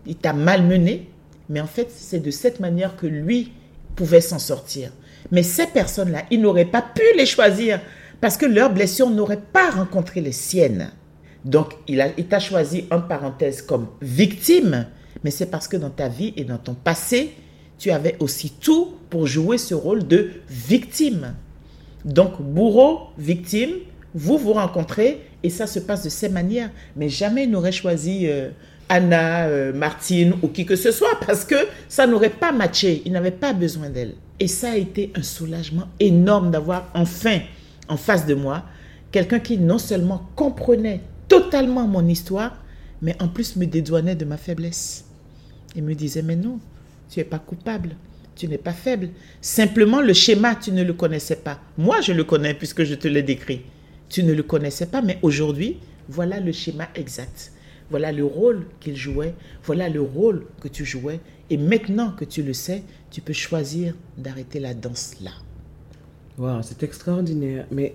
il 0.06 0.16
t'a 0.16 0.32
malmené, 0.32 1.08
mais 1.48 1.60
en 1.60 1.66
fait, 1.66 1.88
c'est 1.90 2.20
de 2.20 2.30
cette 2.30 2.60
manière 2.60 2.96
que 2.96 3.06
lui 3.06 3.52
pouvait 3.96 4.20
s'en 4.20 4.38
sortir. 4.38 4.90
Mais 5.30 5.42
ces 5.42 5.66
personnes-là, 5.66 6.24
il 6.30 6.40
n'aurait 6.40 6.64
pas 6.64 6.82
pu 6.82 7.02
les 7.16 7.26
choisir 7.26 7.80
parce 8.20 8.36
que 8.36 8.46
leurs 8.46 8.72
blessures 8.72 9.10
n'auraient 9.10 9.42
pas 9.52 9.70
rencontré 9.70 10.20
les 10.20 10.32
siennes. 10.32 10.92
Donc, 11.44 11.74
il 11.88 12.26
t'a 12.28 12.38
choisi, 12.38 12.84
en 12.90 13.00
parenthèse, 13.00 13.62
comme 13.62 13.88
victime, 14.02 14.86
mais 15.24 15.30
c'est 15.30 15.46
parce 15.46 15.68
que 15.68 15.76
dans 15.76 15.90
ta 15.90 16.08
vie 16.08 16.32
et 16.36 16.44
dans 16.44 16.58
ton 16.58 16.74
passé, 16.74 17.34
tu 17.78 17.90
avais 17.90 18.16
aussi 18.20 18.50
tout 18.50 18.94
pour 19.08 19.26
jouer 19.26 19.58
ce 19.58 19.74
rôle 19.74 20.06
de 20.06 20.30
victime. 20.48 21.34
Donc, 22.04 22.40
bourreau, 22.40 23.08
victime, 23.18 23.70
vous 24.14 24.38
vous 24.38 24.52
rencontrez 24.52 25.20
et 25.42 25.50
ça 25.50 25.66
se 25.66 25.78
passe 25.78 26.04
de 26.04 26.08
ces 26.08 26.28
manières. 26.28 26.70
Mais 26.96 27.08
jamais 27.08 27.44
il 27.44 27.50
n'aurait 27.50 27.72
choisi 27.72 28.26
euh, 28.26 28.50
Anna, 28.88 29.46
euh, 29.46 29.72
Martine 29.72 30.34
ou 30.42 30.48
qui 30.48 30.66
que 30.66 30.76
ce 30.76 30.92
soit 30.92 31.18
parce 31.26 31.44
que 31.44 31.56
ça 31.88 32.06
n'aurait 32.06 32.30
pas 32.30 32.52
matché. 32.52 33.02
Il 33.04 33.12
n'avait 33.12 33.30
pas 33.30 33.52
besoin 33.52 33.88
d'elle. 33.90 34.14
Et 34.38 34.48
ça 34.48 34.72
a 34.72 34.76
été 34.76 35.12
un 35.14 35.22
soulagement 35.22 35.88
énorme 35.98 36.50
d'avoir 36.50 36.90
enfin 36.94 37.40
en 37.88 37.96
face 37.96 38.26
de 38.26 38.34
moi 38.34 38.64
quelqu'un 39.12 39.40
qui 39.40 39.58
non 39.58 39.78
seulement 39.78 40.28
comprenait 40.36 41.00
totalement 41.28 41.86
mon 41.86 42.06
histoire, 42.06 42.62
mais 43.02 43.16
en 43.20 43.28
plus 43.28 43.56
me 43.56 43.66
dédouanait 43.66 44.14
de 44.14 44.24
ma 44.24 44.36
faiblesse. 44.36 45.04
Il 45.76 45.84
me 45.84 45.94
disait, 45.94 46.22
mais 46.22 46.36
non, 46.36 46.58
tu 47.08 47.18
n'es 47.18 47.24
pas 47.24 47.38
coupable 47.38 47.90
tu 48.40 48.48
n'es 48.48 48.58
pas 48.58 48.72
faible. 48.72 49.10
Simplement, 49.42 50.00
le 50.00 50.14
schéma, 50.14 50.54
tu 50.54 50.72
ne 50.72 50.82
le 50.82 50.94
connaissais 50.94 51.36
pas. 51.36 51.60
Moi, 51.76 52.00
je 52.00 52.12
le 52.14 52.24
connais 52.24 52.54
puisque 52.54 52.84
je 52.84 52.94
te 52.94 53.06
l'ai 53.06 53.22
décrit. 53.22 53.60
Tu 54.10 54.22
ne 54.24 54.32
le 54.34 54.42
connaissais 54.42 54.86
pas, 54.86 55.00
mais 55.00 55.18
aujourd'hui, 55.22 55.78
voilà 56.08 56.38
le 56.40 56.52
schéma 56.52 56.88
exact. 56.94 57.52
voilà 57.90 58.12
le 58.12 58.24
rôle 58.24 58.66
qu'il 58.80 58.96
jouait, 58.96 59.34
voilà 59.64 59.88
le 59.88 60.00
rôle 60.02 60.46
que 60.60 60.68
tu 60.68 60.84
jouais. 60.84 61.20
Et 61.48 61.56
maintenant 61.56 62.12
que 62.12 62.24
tu 62.24 62.42
le 62.42 62.52
sais, 62.52 62.82
tu 63.10 63.20
peux 63.20 63.32
choisir 63.32 63.94
d'arrêter 64.18 64.60
la 64.60 64.74
danse 64.74 65.14
là. 65.20 65.32
Waouh, 66.38 66.62
c'est 66.62 66.82
extraordinaire. 66.84 67.66
Mais 67.72 67.94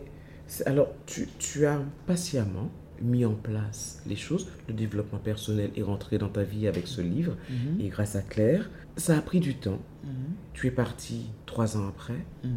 alors, 0.65 0.89
tu, 1.05 1.27
tu, 1.39 1.65
as 1.65 1.81
patiemment 2.05 2.69
mis 3.01 3.23
en 3.25 3.33
place 3.33 4.01
les 4.05 4.15
choses. 4.17 4.47
Le 4.67 4.73
développement 4.73 5.19
personnel 5.19 5.69
est 5.77 5.81
rentré 5.81 6.17
dans 6.17 6.29
ta 6.29 6.43
vie 6.43 6.67
avec 6.67 6.87
ce 6.87 7.01
livre 7.01 7.35
Mhm. 7.49 7.79
et 7.81 7.87
grâce 7.87 8.15
à 8.15 8.21
Claire. 8.21 8.69
Ça 8.97 9.17
a 9.17 9.21
pris 9.21 9.39
du 9.39 9.55
temps. 9.55 9.79
Mhm. 10.03 10.11
Tu 10.53 10.67
es 10.67 10.71
parti 10.71 11.27
trois 11.45 11.77
ans 11.77 11.87
après. 11.87 12.19
Mhm. 12.43 12.51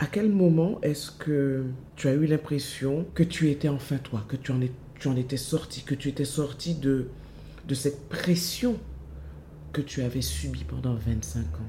À 0.00 0.06
quel 0.06 0.30
moment 0.30 0.78
est-ce 0.82 1.10
que 1.10 1.64
tu 1.96 2.06
as 2.08 2.12
eu 2.12 2.26
l'impression 2.26 3.04
que 3.14 3.24
tu 3.24 3.50
étais 3.50 3.68
enfin 3.68 3.96
toi, 3.98 4.24
que 4.28 4.36
tu 4.36 4.52
en, 4.52 5.16
étais 5.16 5.36
sorti, 5.36 5.82
que 5.82 5.94
tu 5.94 6.08
étais 6.08 6.24
sorti 6.24 6.74
de, 6.74 7.08
de 7.66 7.74
cette 7.74 8.08
pression 8.08 8.76
que 9.72 9.80
tu 9.80 10.02
avais 10.02 10.22
subie 10.22 10.64
pendant 10.64 10.94
25 10.94 11.40
ans? 11.40 11.66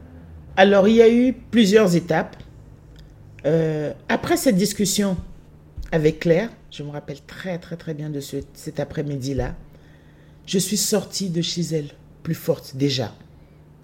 Alors, 0.57 0.87
il 0.87 0.95
y 0.95 1.01
a 1.01 1.11
eu 1.11 1.33
plusieurs 1.33 1.95
étapes. 1.95 2.37
Euh, 3.45 3.93
après 4.09 4.37
cette 4.37 4.57
discussion 4.57 5.17
avec 5.91 6.19
Claire, 6.19 6.49
je 6.69 6.83
me 6.83 6.89
rappelle 6.89 7.21
très 7.25 7.57
très 7.57 7.77
très 7.77 7.93
bien 7.95 8.09
de 8.11 8.19
ce- 8.19 8.43
cet 8.53 8.79
après-midi-là, 8.79 9.55
je 10.45 10.59
suis 10.59 10.77
sortie 10.77 11.29
de 11.29 11.41
chez 11.41 11.61
elle 11.61 11.89
plus 12.21 12.35
forte 12.35 12.75
déjà. 12.75 13.15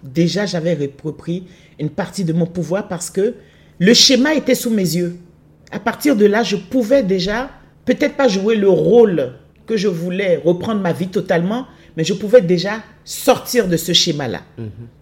Déjà, 0.04 0.46
j'avais 0.46 0.74
repris 1.02 1.48
une 1.80 1.90
partie 1.90 2.24
de 2.24 2.32
mon 2.32 2.46
pouvoir 2.46 2.86
parce 2.86 3.10
que 3.10 3.34
le 3.78 3.94
schéma 3.94 4.34
était 4.34 4.54
sous 4.54 4.70
mes 4.70 4.96
yeux. 4.96 5.16
À 5.70 5.78
partir 5.78 6.16
de 6.16 6.26
là, 6.26 6.42
je 6.42 6.56
pouvais 6.56 7.02
déjà, 7.02 7.50
peut-être 7.84 8.16
pas 8.16 8.28
jouer 8.28 8.56
le 8.56 8.68
rôle 8.68 9.34
que 9.66 9.76
je 9.76 9.88
voulais, 9.88 10.40
reprendre 10.44 10.80
ma 10.80 10.92
vie 10.92 11.08
totalement, 11.08 11.66
mais 11.96 12.04
je 12.04 12.14
pouvais 12.14 12.40
déjà 12.40 12.82
sortir 13.04 13.68
de 13.68 13.76
ce 13.76 13.92
schéma-là. 13.92 14.42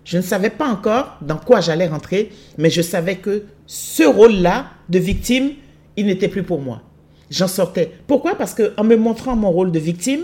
Je 0.05 0.17
ne 0.17 0.23
savais 0.23 0.51
pas 0.51 0.67
encore 0.67 1.19
dans 1.21 1.37
quoi 1.37 1.61
j'allais 1.61 1.87
rentrer, 1.87 2.31
mais 2.59 2.71
je 2.71 2.83
savais 2.83 3.17
que 3.17 3.45
ce 3.67 4.03
rôle-là 4.03 4.67
de 4.89 4.99
victime, 4.99 5.51
il 5.97 6.07
n'était 6.07 6.29
plus 6.29 6.43
pour 6.43 6.61
moi. 6.61 6.83
J'en 7.31 7.49
sortais. 7.49 7.93
Pourquoi? 8.07 8.37
Parce 8.37 8.55
qu'en 8.55 8.85
me 8.85 8.97
montrant 8.97 9.37
mon 9.37 9.51
rôle 9.51 9.73
de 9.73 9.79
victime, 9.79 10.23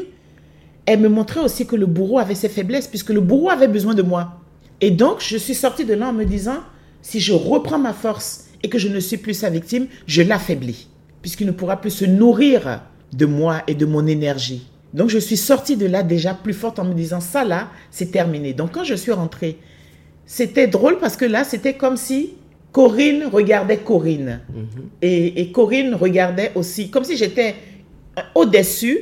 elle 0.86 1.00
me 1.00 1.08
montrait 1.08 1.40
aussi 1.40 1.66
que 1.66 1.76
le 1.76 1.86
bourreau 1.86 2.18
avait 2.18 2.34
ses 2.34 2.48
faiblesses, 2.48 2.86
puisque 2.86 3.10
le 3.10 3.20
bourreau 3.20 3.50
avait 3.50 3.68
besoin 3.68 3.94
de 3.94 4.02
moi. 4.02 4.40
Et 4.80 4.90
donc, 4.90 5.16
je 5.20 5.36
suis 5.36 5.54
sortie 5.54 5.84
de 5.84 5.94
là 5.94 6.08
en 6.08 6.12
me 6.12 6.24
disant, 6.24 6.58
si 7.02 7.20
je 7.20 7.32
reprends 7.32 7.78
ma 7.78 7.92
force 7.92 8.46
et 8.62 8.68
que 8.68 8.78
je 8.78 8.88
ne 8.88 9.00
suis 9.00 9.16
plus 9.16 9.34
sa 9.34 9.50
victime, 9.50 9.86
je 10.06 10.22
l'affaiblis, 10.22 10.88
puisqu'il 11.22 11.46
ne 11.46 11.52
pourra 11.52 11.80
plus 11.80 11.90
se 11.90 12.04
nourrir 12.04 12.82
de 13.12 13.26
moi 13.26 13.62
et 13.66 13.74
de 13.74 13.86
mon 13.86 14.06
énergie. 14.06 14.66
Donc, 14.92 15.08
je 15.08 15.18
suis 15.18 15.36
sortie 15.36 15.76
de 15.76 15.86
là 15.86 16.02
déjà 16.02 16.34
plus 16.34 16.52
forte 16.52 16.78
en 16.78 16.84
me 16.84 16.94
disant, 16.94 17.20
ça 17.20 17.44
là, 17.44 17.68
c'est 17.90 18.10
terminé. 18.10 18.52
Donc, 18.52 18.72
quand 18.72 18.84
je 18.84 18.94
suis 18.94 19.12
rentrée, 19.12 19.58
c'était 20.26 20.66
drôle 20.66 20.98
parce 20.98 21.16
que 21.16 21.24
là, 21.24 21.44
c'était 21.44 21.74
comme 21.74 21.96
si 21.96 22.34
Corinne 22.72 23.24
regardait 23.32 23.78
Corinne. 23.78 24.40
Et, 25.00 25.40
et 25.40 25.52
Corinne 25.52 25.94
regardait 25.94 26.52
aussi, 26.54 26.90
comme 26.90 27.04
si 27.04 27.16
j'étais 27.16 27.54
au-dessus 28.34 28.98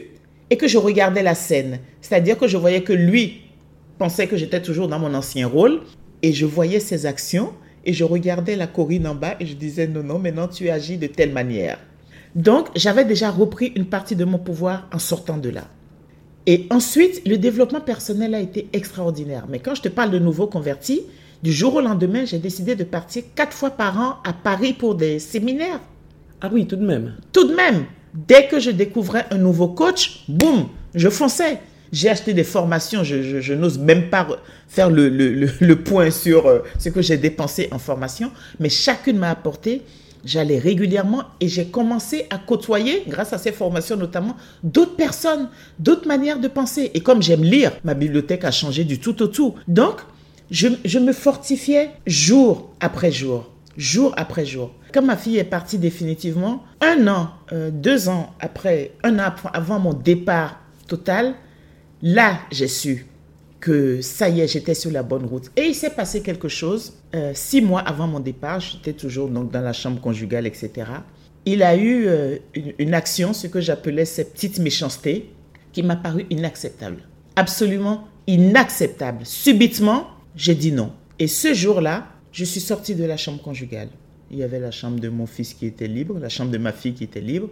et 0.50 0.56
que 0.56 0.68
je 0.68 0.78
regardais 0.78 1.22
la 1.22 1.34
scène. 1.34 1.80
C'est-à-dire 2.00 2.38
que 2.38 2.46
je 2.46 2.56
voyais 2.56 2.82
que 2.82 2.92
lui 2.92 3.42
pensait 3.98 4.26
que 4.26 4.36
j'étais 4.36 4.62
toujours 4.62 4.88
dans 4.88 4.98
mon 4.98 5.12
ancien 5.14 5.46
rôle 5.46 5.80
et 6.22 6.32
je 6.32 6.46
voyais 6.46 6.80
ses 6.80 7.06
actions 7.06 7.52
et 7.84 7.92
je 7.92 8.04
regardais 8.04 8.56
la 8.56 8.66
Corinne 8.66 9.06
en 9.06 9.14
bas 9.14 9.34
et 9.40 9.46
je 9.46 9.54
disais 9.54 9.86
non, 9.86 10.02
non, 10.02 10.18
maintenant 10.18 10.48
tu 10.48 10.68
agis 10.70 10.98
de 10.98 11.06
telle 11.06 11.32
manière. 11.32 11.78
Donc, 12.34 12.68
j'avais 12.76 13.04
déjà 13.04 13.30
repris 13.30 13.72
une 13.74 13.86
partie 13.86 14.16
de 14.16 14.24
mon 14.24 14.38
pouvoir 14.38 14.88
en 14.92 14.98
sortant 14.98 15.38
de 15.38 15.48
là. 15.48 15.64
Et 16.46 16.66
ensuite, 16.70 17.22
le 17.26 17.36
développement 17.36 17.80
personnel 17.80 18.34
a 18.34 18.40
été 18.40 18.68
extraordinaire. 18.72 19.46
Mais 19.48 19.58
quand 19.58 19.74
je 19.74 19.82
te 19.82 19.88
parle 19.88 20.10
de 20.10 20.18
nouveau 20.18 20.46
converti, 20.46 21.02
du 21.42 21.52
jour 21.52 21.74
au 21.74 21.80
lendemain, 21.80 22.24
j'ai 22.24 22.38
décidé 22.38 22.74
de 22.74 22.84
partir 22.84 23.22
quatre 23.34 23.52
fois 23.52 23.70
par 23.70 23.98
an 24.00 24.16
à 24.24 24.32
Paris 24.32 24.72
pour 24.72 24.94
des 24.94 25.18
séminaires. 25.18 25.80
Ah 26.40 26.50
oui, 26.52 26.66
tout 26.66 26.76
de 26.76 26.86
même. 26.86 27.14
Tout 27.32 27.46
de 27.48 27.54
même, 27.54 27.84
dès 28.14 28.46
que 28.46 28.60
je 28.60 28.70
découvrais 28.70 29.26
un 29.30 29.38
nouveau 29.38 29.68
coach, 29.68 30.24
boum, 30.28 30.68
je 30.94 31.08
fonçais. 31.08 31.60
J'ai 31.92 32.08
acheté 32.10 32.34
des 32.34 32.44
formations, 32.44 33.02
je, 33.04 33.54
n'ose 33.54 33.78
même 33.78 34.10
pas 34.10 34.24
re- 34.24 34.38
faire 34.68 34.90
le, 34.90 35.08
le- 35.08 35.32
le- 35.32 35.50
le 35.60 35.76
point 35.76 36.10
sur 36.10 36.46
euh, 36.46 36.60
ce 36.78 36.88
que 36.90 37.00
j'ai 37.02 37.16
dépensé 37.16 37.68
en 37.70 37.78
formation, 37.78 38.30
mais 38.60 38.68
chacune 38.68 39.18
m'a 39.18 39.30
apporté. 39.30 39.82
J'allais 40.24 40.58
régulièrement 40.58 41.22
et 41.40 41.46
j'ai 41.48 41.66
commencé 41.66 42.26
à 42.30 42.38
côtoyer, 42.38 43.04
grâce 43.06 43.32
à 43.32 43.38
ces 43.38 43.52
formations 43.52 43.96
notamment, 43.96 44.36
d'autres 44.64 44.96
personnes, 44.96 45.48
d'autres 45.78 46.08
manières 46.08 46.40
de 46.40 46.48
penser. 46.48 46.90
Et 46.92 47.00
comme 47.00 47.22
j'aime 47.22 47.44
lire, 47.44 47.70
ma 47.84 47.94
bibliothèque 47.94 48.44
a 48.44 48.50
changé 48.50 48.82
du 48.84 48.98
tout 48.98 49.22
au 49.22 49.28
tout. 49.28 49.54
Donc, 49.68 49.94
je, 50.50 50.68
je 50.84 50.98
me 50.98 51.12
fortifiais 51.12 51.90
jour 52.06 52.74
après 52.80 53.12
jour, 53.12 53.48
jour 53.76 54.12
après 54.16 54.44
jour. 54.44 54.72
Quand 54.92 55.02
ma 55.02 55.16
fille 55.16 55.38
est 55.38 55.44
partie 55.44 55.78
définitivement, 55.78 56.64
un 56.80 57.06
an, 57.06 57.30
euh, 57.52 57.70
deux 57.70 58.08
ans 58.08 58.34
après, 58.40 58.90
un 59.04 59.18
an 59.20 59.32
avant 59.52 59.78
mon 59.78 59.92
départ 59.94 60.58
total, 60.88 61.34
là, 62.02 62.40
j'ai 62.50 62.68
su 62.68 63.06
que 63.60 64.00
ça 64.00 64.28
y 64.28 64.40
est, 64.40 64.46
j'étais 64.46 64.74
sur 64.74 64.90
la 64.90 65.02
bonne 65.02 65.24
route. 65.24 65.50
Et 65.56 65.62
il 65.62 65.74
s'est 65.74 65.90
passé 65.90 66.22
quelque 66.22 66.48
chose. 66.48 66.94
euh, 67.14 67.32
six 67.34 67.60
mois 67.60 67.80
avant 67.80 68.06
mon 68.06 68.20
départ, 68.20 68.60
j'étais 68.60 68.92
toujours 68.92 69.28
donc 69.28 69.50
dans 69.50 69.60
la 69.62 69.72
chambre 69.72 70.00
conjugale, 70.00 70.46
etc. 70.46 70.70
Il 71.44 71.62
a 71.62 71.74
eu 71.76 72.06
euh, 72.06 72.36
une, 72.54 72.72
une 72.78 72.94
action, 72.94 73.32
ce 73.32 73.46
que 73.46 73.60
j'appelais 73.60 74.04
ces 74.04 74.24
petites 74.24 74.58
méchancetés, 74.58 75.30
qui 75.72 75.82
m'a 75.82 75.96
paru 75.96 76.26
inacceptable. 76.30 77.02
Absolument 77.36 78.06
inacceptable. 78.26 79.24
Subitement, 79.24 80.08
j'ai 80.36 80.54
dit 80.54 80.70
non. 80.72 80.92
Et 81.18 81.26
ce 81.26 81.54
jour-là, 81.54 82.06
je 82.30 82.44
suis 82.44 82.60
sortie 82.60 82.94
de 82.94 83.04
la 83.04 83.16
chambre 83.16 83.42
conjugale. 83.42 83.88
Il 84.30 84.38
y 84.38 84.42
avait 84.42 84.60
la 84.60 84.70
chambre 84.70 85.00
de 85.00 85.08
mon 85.08 85.26
fils 85.26 85.54
qui 85.54 85.66
était 85.66 85.88
libre, 85.88 86.18
la 86.18 86.28
chambre 86.28 86.50
de 86.50 86.58
ma 86.58 86.72
fille 86.72 86.92
qui 86.94 87.04
était 87.04 87.20
libre. 87.20 87.48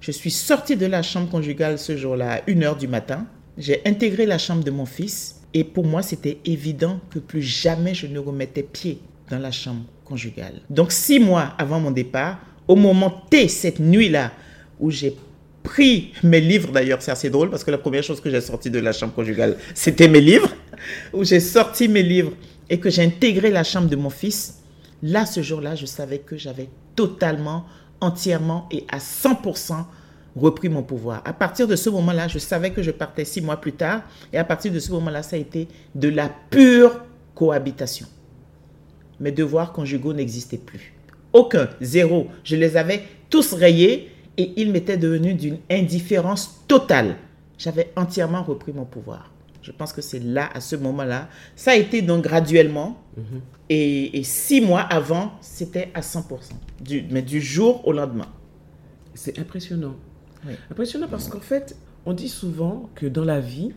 Je 0.00 0.12
suis 0.12 0.30
sortie 0.30 0.76
de 0.76 0.86
la 0.86 1.02
chambre 1.02 1.28
conjugale 1.30 1.78
ce 1.78 1.96
jour-là 1.96 2.32
à 2.34 2.40
1h 2.42 2.78
du 2.78 2.86
matin. 2.86 3.26
J'ai 3.58 3.82
intégré 3.84 4.24
la 4.24 4.38
chambre 4.38 4.62
de 4.62 4.70
mon 4.70 4.86
fils 4.86 5.40
et 5.52 5.64
pour 5.64 5.84
moi, 5.84 6.02
c'était 6.02 6.38
évident 6.44 7.00
que 7.10 7.18
plus 7.18 7.42
jamais 7.42 7.92
je 7.92 8.06
ne 8.06 8.20
remettais 8.20 8.62
pied 8.62 9.00
dans 9.30 9.40
la 9.40 9.50
chambre 9.50 9.82
conjugale. 10.04 10.60
Donc, 10.70 10.92
six 10.92 11.18
mois 11.18 11.54
avant 11.58 11.80
mon 11.80 11.90
départ, 11.90 12.38
au 12.68 12.76
moment 12.76 13.10
T, 13.28 13.48
cette 13.48 13.80
nuit-là, 13.80 14.30
où 14.78 14.92
j'ai 14.92 15.16
pris 15.64 16.12
mes 16.22 16.40
livres, 16.40 16.70
d'ailleurs, 16.70 17.02
c'est 17.02 17.10
assez 17.10 17.30
drôle 17.30 17.50
parce 17.50 17.64
que 17.64 17.72
la 17.72 17.78
première 17.78 18.04
chose 18.04 18.20
que 18.20 18.30
j'ai 18.30 18.40
sortie 18.40 18.70
de 18.70 18.78
la 18.78 18.92
chambre 18.92 19.12
conjugale, 19.12 19.56
c'était 19.74 20.06
mes 20.06 20.20
livres, 20.20 20.54
où 21.12 21.24
j'ai 21.24 21.40
sorti 21.40 21.88
mes 21.88 22.04
livres 22.04 22.32
et 22.70 22.78
que 22.78 22.90
j'ai 22.90 23.02
intégré 23.02 23.50
la 23.50 23.64
chambre 23.64 23.88
de 23.88 23.96
mon 23.96 24.10
fils, 24.10 24.62
là, 25.02 25.26
ce 25.26 25.42
jour-là, 25.42 25.74
je 25.74 25.86
savais 25.86 26.18
que 26.18 26.36
j'avais 26.36 26.68
totalement, 26.94 27.64
entièrement 28.00 28.68
et 28.70 28.84
à 28.88 28.98
100% 28.98 29.84
repris 30.38 30.68
mon 30.68 30.82
pouvoir. 30.82 31.22
À 31.24 31.32
partir 31.32 31.66
de 31.68 31.76
ce 31.76 31.90
moment-là, 31.90 32.28
je 32.28 32.38
savais 32.38 32.70
que 32.70 32.82
je 32.82 32.90
partais 32.90 33.24
six 33.24 33.40
mois 33.40 33.58
plus 33.58 33.72
tard. 33.72 34.02
Et 34.32 34.38
à 34.38 34.44
partir 34.44 34.72
de 34.72 34.78
ce 34.78 34.92
moment-là, 34.92 35.22
ça 35.22 35.36
a 35.36 35.38
été 35.38 35.68
de 35.94 36.08
la 36.08 36.30
pure 36.50 37.00
cohabitation. 37.34 38.06
Mes 39.20 39.32
devoirs 39.32 39.72
conjugaux 39.72 40.12
n'existaient 40.12 40.58
plus. 40.58 40.94
Aucun, 41.32 41.68
zéro. 41.80 42.28
Je 42.44 42.56
les 42.56 42.76
avais 42.76 43.02
tous 43.30 43.52
rayés 43.52 44.10
et 44.36 44.52
ils 44.56 44.72
m'étaient 44.72 44.96
devenus 44.96 45.36
d'une 45.36 45.58
indifférence 45.70 46.64
totale. 46.68 47.16
J'avais 47.58 47.92
entièrement 47.96 48.42
repris 48.42 48.72
mon 48.72 48.84
pouvoir. 48.84 49.32
Je 49.62 49.72
pense 49.72 49.92
que 49.92 50.00
c'est 50.00 50.20
là, 50.20 50.48
à 50.54 50.60
ce 50.60 50.76
moment-là. 50.76 51.28
Ça 51.56 51.72
a 51.72 51.74
été 51.74 52.00
donc 52.00 52.22
graduellement. 52.22 53.02
Et, 53.68 54.18
et 54.18 54.22
six 54.22 54.60
mois 54.60 54.80
avant, 54.80 55.32
c'était 55.40 55.90
à 55.94 56.00
100%. 56.00 56.22
Du, 56.80 57.04
mais 57.10 57.22
du 57.22 57.40
jour 57.40 57.86
au 57.86 57.92
lendemain. 57.92 58.28
C'est 59.14 59.38
impressionnant. 59.38 59.96
Oui. 60.48 60.54
Impressionnant 60.70 61.08
parce 61.08 61.28
qu'en 61.28 61.40
fait, 61.40 61.76
on 62.06 62.12
dit 62.12 62.28
souvent 62.28 62.88
que 62.94 63.06
dans 63.06 63.24
la 63.24 63.40
vie, 63.40 63.72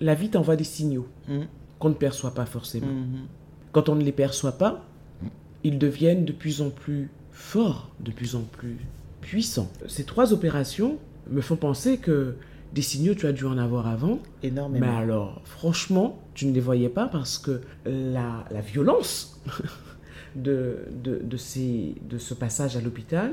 la 0.00 0.14
vie 0.14 0.28
t'envoie 0.28 0.56
des 0.56 0.64
signaux 0.64 1.06
Mhm. 1.28 1.46
qu'on 1.78 1.88
ne 1.90 1.94
perçoit 1.94 2.34
pas 2.34 2.46
forcément. 2.46 2.86
Mhm. 2.86 3.26
Quand 3.72 3.88
on 3.88 3.94
ne 3.94 4.02
les 4.04 4.12
perçoit 4.12 4.58
pas, 4.58 4.84
ils 5.62 5.78
deviennent 5.78 6.24
de 6.24 6.32
plus 6.32 6.60
en 6.62 6.70
plus 6.70 7.10
forts, 7.32 7.90
de 8.00 8.10
plus 8.10 8.34
en 8.36 8.42
plus 8.42 8.76
puissants. 9.20 9.70
Ces 9.88 10.04
trois 10.04 10.32
opérations 10.32 10.98
me 11.30 11.40
font 11.40 11.56
penser 11.56 11.96
que 11.98 12.34
des 12.74 12.82
signaux, 12.82 13.14
tu 13.14 13.26
as 13.26 13.32
dû 13.32 13.44
en 13.46 13.56
avoir 13.56 13.86
avant. 13.86 14.18
Énormément. 14.42 14.84
Mais 14.86 14.92
alors, 14.92 15.40
franchement, 15.44 16.18
tu 16.34 16.46
ne 16.46 16.52
les 16.52 16.60
voyais 16.60 16.88
pas 16.88 17.06
parce 17.06 17.38
que 17.38 17.62
la, 17.86 18.44
la 18.50 18.60
violence 18.60 19.40
de, 20.34 20.78
de, 21.02 21.20
de, 21.22 21.36
ces, 21.36 21.94
de 22.08 22.18
ce 22.18 22.34
passage 22.34 22.76
à 22.76 22.80
l'hôpital 22.80 23.32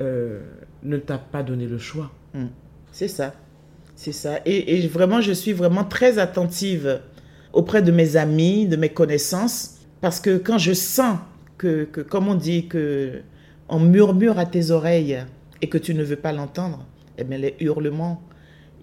euh, 0.00 0.40
ne 0.82 0.96
t'a 0.96 1.18
pas 1.18 1.42
donné 1.42 1.66
le 1.66 1.78
choix. 1.78 2.10
Mm. 2.34 2.46
C'est 2.92 3.08
ça. 3.08 3.34
C'est 3.96 4.12
ça. 4.12 4.40
Et, 4.44 4.76
et 4.76 4.86
vraiment, 4.88 5.20
je 5.20 5.32
suis 5.32 5.52
vraiment 5.52 5.84
très 5.84 6.18
attentive 6.18 7.00
auprès 7.52 7.82
de 7.82 7.92
mes 7.92 8.16
amis, 8.16 8.66
de 8.66 8.76
mes 8.76 8.88
connaissances, 8.88 9.78
parce 10.00 10.20
que 10.20 10.36
quand 10.36 10.58
je 10.58 10.72
sens 10.72 11.18
que, 11.56 11.84
que 11.84 12.00
comme 12.00 12.28
on 12.28 12.34
dit, 12.34 12.66
que 12.66 13.20
on 13.68 13.80
murmure 13.80 14.38
à 14.38 14.46
tes 14.46 14.70
oreilles 14.70 15.24
et 15.62 15.68
que 15.68 15.78
tu 15.78 15.94
ne 15.94 16.02
veux 16.02 16.16
pas 16.16 16.32
l'entendre, 16.32 16.86
eh 17.16 17.24
bien, 17.24 17.38
les 17.38 17.56
hurlements, 17.60 18.22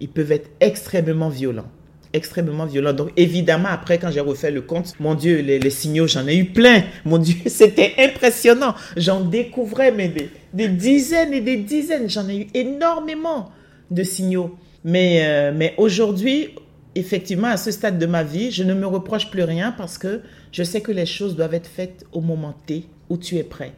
ils 0.00 0.08
peuvent 0.08 0.32
être 0.32 0.50
extrêmement 0.60 1.28
violents 1.28 1.70
extrêmement 2.12 2.66
violents. 2.66 2.92
Donc 2.92 3.10
évidemment, 3.16 3.68
après, 3.70 3.98
quand 3.98 4.10
j'ai 4.10 4.20
refait 4.20 4.50
le 4.50 4.62
compte, 4.62 4.94
mon 5.00 5.14
Dieu, 5.14 5.40
les, 5.40 5.70
signaux, 5.70 6.06
j'en 6.06 6.26
ai 6.26 6.36
eu 6.36 6.46
plein. 6.46 6.82
Mon 7.04 7.18
Dieu, 7.18 7.36
c'était 7.46 7.94
impressionnant. 7.98 8.74
J'en 8.96 9.20
découvrais 9.20 9.92
mais 9.92 10.08
des, 10.08 10.30
des, 10.52 10.68
dizaines 10.68 11.32
et 11.32 11.40
des 11.40 11.56
dizaines. 11.56 12.08
J'en 12.08 12.28
ai 12.28 12.36
eu 12.36 12.46
énormément 12.54 13.50
de 13.90 14.02
signaux. 14.02 14.56
Mais, 14.84 15.22
euh, 15.24 15.52
mais 15.54 15.74
aujourd'hui, 15.76 16.50
effectivement, 16.94 17.48
à 17.48 17.56
ce 17.56 17.70
stade 17.70 17.98
de 17.98 18.06
ma 18.06 18.22
vie, 18.22 18.50
je 18.50 18.64
ne 18.64 18.74
me 18.74 18.86
reproche 18.86 19.30
plus 19.30 19.44
rien 19.44 19.72
parce 19.72 19.98
que 19.98 20.20
je 20.50 20.62
sais 20.62 20.80
que 20.80 20.92
les 20.92 21.06
choses 21.06 21.36
doivent 21.36 21.54
être 21.54 21.68
faites 21.68 22.04
au 22.12 22.20
moment 22.20 22.54
T 22.66 22.84
où 23.08 23.16
tu 23.16 23.36
es 23.36 23.44
prêt. 23.44 23.72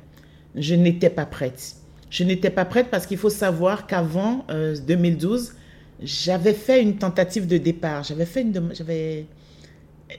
Je 0.54 0.74
n'étais 0.74 1.10
pas 1.10 1.26
prête. 1.26 1.76
Je 2.10 2.22
n'étais 2.24 2.50
pas 2.50 2.64
prête 2.64 2.88
parce 2.90 3.06
qu'il 3.06 3.18
faut 3.18 3.30
savoir 3.30 3.86
qu'avant 3.86 4.46
2012, 4.86 5.48
euh, 5.48 5.60
j'avais 6.04 6.52
fait 6.52 6.82
une 6.82 6.96
tentative 6.96 7.46
de 7.46 7.58
départ. 7.58 8.02
J'avais 8.04 8.26
fait 8.26 8.42
une 8.42 8.70
j'avais 8.74 9.26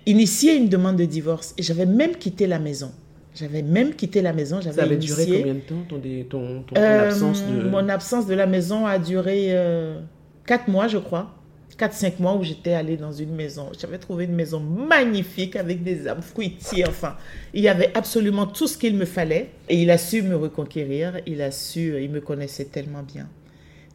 initié 0.06 0.56
une 0.56 0.69
demande 0.69 0.98
de 0.98 1.06
divorce 1.06 1.54
et 1.58 1.63
j'avais 1.63 1.86
même 1.86 2.15
quitté 2.15 2.48
la 2.48 2.60
maison. 2.60 2.91
J'avais 3.36 3.62
même 3.62 3.93
quitté 3.93 4.21
la 4.21 4.34
maison. 4.34 4.62
Ça 4.62 4.69
avait 4.82 4.95
duré 4.95 5.26
combien 5.26 5.54
de 5.56 5.60
temps 5.60 5.84
ton, 5.89 6.00
ton, 6.30 6.63
ton, 6.63 6.76
euh, 6.78 7.10
absence 7.10 7.43
de... 7.43 7.69
Mon 7.69 7.89
absence 7.89 8.28
de 8.28 8.34
la 8.34 8.48
maison 8.48 8.86
a 8.86 8.98
duré 8.98 9.48
euh, 9.50 10.00
4 10.45 10.69
mois, 10.69 10.88
je 10.88 10.98
crois. 10.98 11.32
4-5 11.78 12.13
mois 12.19 12.36
où 12.36 12.43
j'étais 12.43 12.71
allée 12.71 12.95
dans 12.95 13.12
une 13.12 13.36
maison. 13.36 13.69
J'avais 13.78 13.98
trouvé 13.98 14.24
une 14.24 14.36
maison 14.36 14.62
magnifique 14.62 15.58
avec 15.58 15.84
des 15.84 16.08
arbres 16.08 16.24
fruitiers. 16.24 16.88
Enfin, 16.88 17.17
il 17.54 17.62
y 17.62 17.67
avait 17.67 17.91
absolument 17.93 18.48
tout 18.48 18.67
ce 18.67 18.78
qu'il 18.78 18.95
me 18.95 19.04
fallait. 19.04 19.50
Et 19.67 19.82
il 19.82 19.91
a 19.91 19.98
su 19.98 20.21
me 20.21 20.38
reconquérir. 20.38 21.19
Il 21.28 21.41
a 21.41 21.52
su, 21.52 22.02
il 22.02 22.10
me 22.10 22.21
connaissait 22.21 22.65
tellement 22.65 23.04
bien 23.04 23.28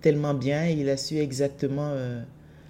tellement 0.00 0.34
bien. 0.34 0.66
Il 0.66 0.88
a 0.88 0.96
su 0.96 1.18
exactement 1.18 1.90
euh, 1.92 2.20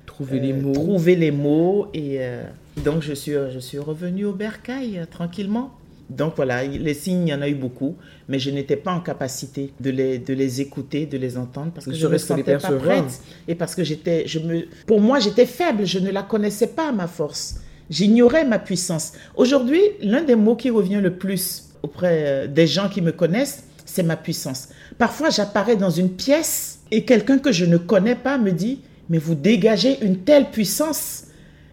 trouver 0.06 0.40
les 0.40 0.52
euh, 0.52 0.60
mots. 0.60 0.72
Trouver 0.72 1.16
les 1.16 1.30
mots. 1.30 1.88
Et 1.94 2.18
euh, 2.20 2.42
donc, 2.84 3.02
je 3.02 3.12
suis, 3.12 3.32
je 3.32 3.58
suis 3.58 3.78
revenue 3.78 4.24
au 4.24 4.32
bercail 4.32 5.06
tranquillement. 5.10 5.72
Donc 6.08 6.32
voilà, 6.34 6.64
les 6.64 6.94
signes, 6.94 7.28
il 7.28 7.30
y 7.30 7.34
en 7.34 7.40
a 7.40 7.48
eu 7.48 7.54
beaucoup, 7.54 7.94
mais 8.28 8.40
je 8.40 8.50
n'étais 8.50 8.74
pas 8.74 8.90
en 8.92 8.98
capacité 9.00 9.72
de 9.78 9.90
les, 9.90 10.18
de 10.18 10.34
les 10.34 10.60
écouter, 10.60 11.06
de 11.06 11.16
les 11.16 11.38
entendre, 11.38 11.70
parce 11.72 11.86
que 11.86 11.94
je 11.94 12.04
ne 12.04 12.12
me 12.12 12.18
sentais 12.18 12.58
pas 12.58 12.72
prête. 12.72 13.20
Et 13.46 13.54
parce 13.54 13.76
que 13.76 13.84
j'étais, 13.84 14.26
je 14.26 14.40
me, 14.40 14.66
pour 14.86 15.00
moi, 15.00 15.20
j'étais 15.20 15.46
faible, 15.46 15.86
je 15.86 16.00
ne 16.00 16.10
la 16.10 16.24
connaissais 16.24 16.66
pas, 16.66 16.90
ma 16.90 17.06
force. 17.06 17.60
J'ignorais 17.90 18.44
ma 18.44 18.58
puissance. 18.58 19.12
Aujourd'hui, 19.36 19.82
l'un 20.00 20.22
des 20.22 20.34
mots 20.34 20.56
qui 20.56 20.70
revient 20.70 21.00
le 21.00 21.14
plus 21.14 21.68
auprès 21.84 22.48
des 22.48 22.66
gens 22.66 22.88
qui 22.88 23.02
me 23.02 23.12
connaissent, 23.12 23.64
c'est 23.84 24.02
ma 24.02 24.16
puissance. 24.16 24.68
Parfois, 24.98 25.30
j'apparais 25.30 25.76
dans 25.76 25.90
une 25.90 26.10
pièce 26.10 26.69
et 26.90 27.04
quelqu'un 27.04 27.38
que 27.38 27.52
je 27.52 27.64
ne 27.64 27.76
connais 27.76 28.14
pas 28.14 28.38
me 28.38 28.52
dit, 28.52 28.80
mais 29.08 29.18
vous 29.18 29.34
dégagez 29.34 29.98
une 30.02 30.18
telle 30.18 30.50
puissance. 30.50 31.24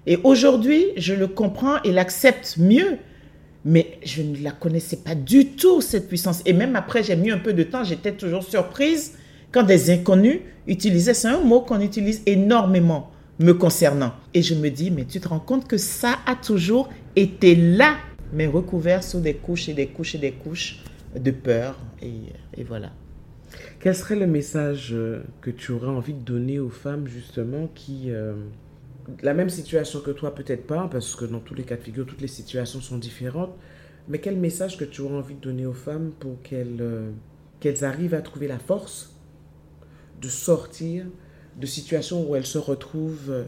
Et 0.06 0.17
aujourd'hui, 0.23 0.86
je 0.97 1.13
le 1.13 1.27
comprends 1.27 1.82
et 1.84 1.91
l'accepte 1.91 2.58
mieux. 2.58 2.97
Mais 3.65 3.97
je 4.03 4.21
ne 4.21 4.41
la 4.41 4.51
connaissais 4.51 4.97
pas 4.97 5.15
du 5.15 5.47
tout, 5.47 5.82
cette 5.82 6.08
puissance. 6.08 6.41
Et 6.45 6.53
même 6.53 6.75
après, 6.75 7.03
j'ai 7.03 7.15
mis 7.15 7.32
un 7.32 7.38
peu 7.38 7.53
de 7.53 7.63
temps, 7.63 7.84
j'étais 7.84 8.13
toujours 8.13 8.43
surprise 8.43 9.13
quand 9.51 9.63
des 9.63 9.89
inconnus 9.89 10.39
utilisaient, 10.67 11.13
c'est 11.13 11.27
un 11.27 11.41
mot 11.41 11.62
qu'on 11.62 11.82
utilise 11.82 12.21
énormément 12.25 13.12
me 13.39 13.53
concernant. 13.53 14.13
Et 14.34 14.41
je 14.41 14.56
me 14.56 14.69
dis, 14.69 14.91
mais 14.91 15.06
tu 15.06 15.19
te 15.19 15.27
rends 15.27 15.39
compte 15.39 15.67
que 15.67 15.77
ça 15.77 16.17
a 16.25 16.36
toujours 16.36 16.89
été 17.15 17.56
là, 17.56 17.95
mais 18.34 18.47
recouvert 18.47 19.03
sous 19.03 19.19
des 19.19 19.34
couches 19.34 19.69
et 19.69 19.73
des 19.73 19.88
couches 19.88 20.15
et 20.15 20.19
des 20.19 20.32
couches 20.32 20.80
de 21.15 21.32
peur. 21.32 21.77
Et, 22.01 22.13
et 22.58 22.63
voilà. 22.63 22.91
Quel 23.88 23.95
serait 23.95 24.17
le 24.17 24.28
message 24.28 24.89
euh, 24.91 25.23
que 25.39 25.50
tu 25.50 25.71
aurais 25.71 25.88
envie 25.88 26.13
de 26.13 26.19
donner 26.19 26.60
aux 26.60 26.69
femmes 26.69 27.08
justement 27.08 27.69
qui... 27.73 28.12
Euh, 28.12 28.34
la 29.23 29.34
même 29.34 29.50
situation 29.50 30.02
que 30.02 30.12
toi, 30.12 30.36
peut-être 30.36 30.67
pas, 30.67 30.89
parce 30.91 31.15
que 31.15 31.23
dans 31.23 31.39
tous 31.39 31.54
les 31.54 31.63
cas 31.63 31.78
de 31.78 31.82
figure, 31.84 32.06
toutes 32.06 32.19
les 32.19 32.28
situations 32.28 32.82
sont 32.82 32.97
différentes. 32.97 33.56
Mais 34.10 34.19
quel 34.19 34.36
message 34.36 34.78
que 34.78 34.84
tu 34.84 35.00
aurais 35.00 35.15
envie 35.15 35.36
de 35.36 35.39
donner 35.39 35.65
aux 35.65 35.71
femmes 35.71 36.12
pour 36.19 36.41
qu'elles 36.41 36.82
euh, 36.82 37.12
qu'elles 37.62 37.86
arrivent 37.86 38.13
à 38.13 38.21
trouver 38.21 38.50
la 38.50 38.60
force 38.60 39.15
de 40.21 40.28
sortir 40.28 41.06
de 41.56 41.65
situations 41.65 42.30
où 42.30 42.36
elles 42.36 42.45
se 42.45 42.58
retrouvent 42.58 43.45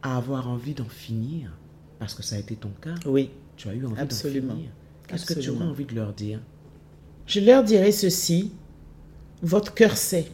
à 0.00 0.16
avoir 0.16 0.48
envie 0.48 0.72
d'en 0.72 0.88
finir? 0.88 1.58
Parce 1.98 2.14
que 2.14 2.22
ça 2.22 2.36
a 2.36 2.38
été 2.38 2.56
ton 2.56 2.72
cas. 2.80 2.94
Oui. 3.04 3.32
Tu 3.58 3.68
as 3.68 3.74
eu 3.74 3.84
envie 3.84 3.96
d'en 3.96 4.16
finir. 4.16 4.70
Qu'est-ce 5.06 5.26
que 5.26 5.38
tu 5.38 5.50
aurais 5.50 5.66
envie 5.66 5.84
de 5.84 5.94
leur 5.94 6.14
dire? 6.14 6.40
Je 7.26 7.40
leur 7.40 7.62
dirais 7.62 7.92
ceci 7.92 8.52
votre 9.44 9.74
cœur 9.74 9.96
sait. 9.96 10.26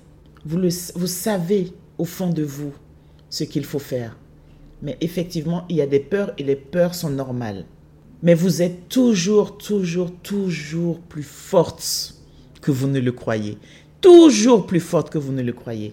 Vous, 0.44 0.56
le, 0.56 0.68
vous 0.94 1.06
savez 1.06 1.72
au 1.98 2.04
fond 2.04 2.30
de 2.30 2.42
vous 2.42 2.72
ce 3.28 3.44
qu'il 3.44 3.64
faut 3.64 3.80
faire. 3.80 4.16
Mais 4.82 4.96
effectivement, 5.00 5.66
il 5.68 5.76
y 5.76 5.82
a 5.82 5.86
des 5.86 6.00
peurs 6.00 6.32
et 6.38 6.42
les 6.42 6.56
peurs 6.56 6.94
sont 6.94 7.10
normales. 7.10 7.66
Mais 8.22 8.34
vous 8.34 8.62
êtes 8.62 8.88
toujours, 8.88 9.58
toujours, 9.58 10.12
toujours 10.22 11.00
plus 11.00 11.22
forte 11.22 12.14
que 12.62 12.70
vous 12.70 12.86
ne 12.86 13.00
le 13.00 13.12
croyez. 13.12 13.58
Toujours 14.00 14.66
plus 14.66 14.80
forte 14.80 15.10
que 15.10 15.18
vous 15.18 15.32
ne 15.32 15.42
le 15.42 15.52
croyez. 15.52 15.92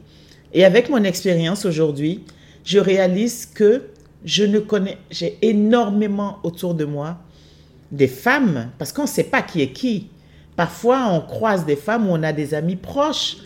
Et 0.53 0.63
avec 0.63 0.89
mon 0.89 1.03
expérience 1.03 1.65
aujourd'hui, 1.65 2.23
je 2.63 2.80
réalise 2.80 3.45
que 3.45 3.84
je 4.23 4.43
ne 4.43 4.60
connais, 4.60 4.97
j'ai 5.10 5.38
énormément 5.41 6.39
autour 6.43 6.73
de 6.75 6.86
moi 6.86 7.17
des 7.91 8.08
femmes, 8.08 8.71
parce 8.77 8.91
qu'on 8.91 9.03
ne 9.03 9.08
sait 9.08 9.23
pas 9.23 9.41
qui 9.41 9.62
est 9.62 9.71
qui. 9.71 10.10
Parfois, 10.58 11.08
on 11.12 11.22
croise 11.22 11.65
des 11.65 11.76
femmes 11.76 12.10
où 12.10 12.12
on 12.12 12.24
a 12.24 12.34
des 12.34 12.56
amis 12.56 12.76
proches, 12.76 13.38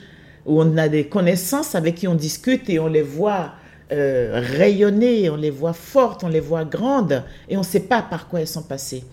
où 0.45 0.61
on 0.61 0.77
a 0.77 0.87
des 0.87 1.07
connaissances 1.07 1.75
avec 1.75 1.95
qui 1.95 2.07
on 2.07 2.15
discute 2.15 2.69
et 2.69 2.79
on 2.79 2.87
les 2.87 3.01
voit 3.03 3.51
euh, 3.91 4.41
rayonner, 4.57 5.29
on 5.29 5.35
les 5.35 5.49
voit 5.49 5.73
fortes, 5.73 6.23
on 6.23 6.29
les 6.29 6.39
voit 6.39 6.63
grandes 6.63 7.23
et 7.49 7.57
on 7.57 7.59
ne 7.59 7.65
sait 7.65 7.81
pas 7.81 8.01
par 8.01 8.29
quoi 8.29 8.39
elles 8.39 8.47
sont 8.47 8.63
passées. 8.63 9.03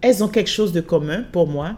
Elles 0.00 0.22
ont 0.22 0.28
quelque 0.28 0.50
chose 0.50 0.72
de 0.72 0.80
commun 0.80 1.24
pour 1.32 1.48
moi. 1.48 1.74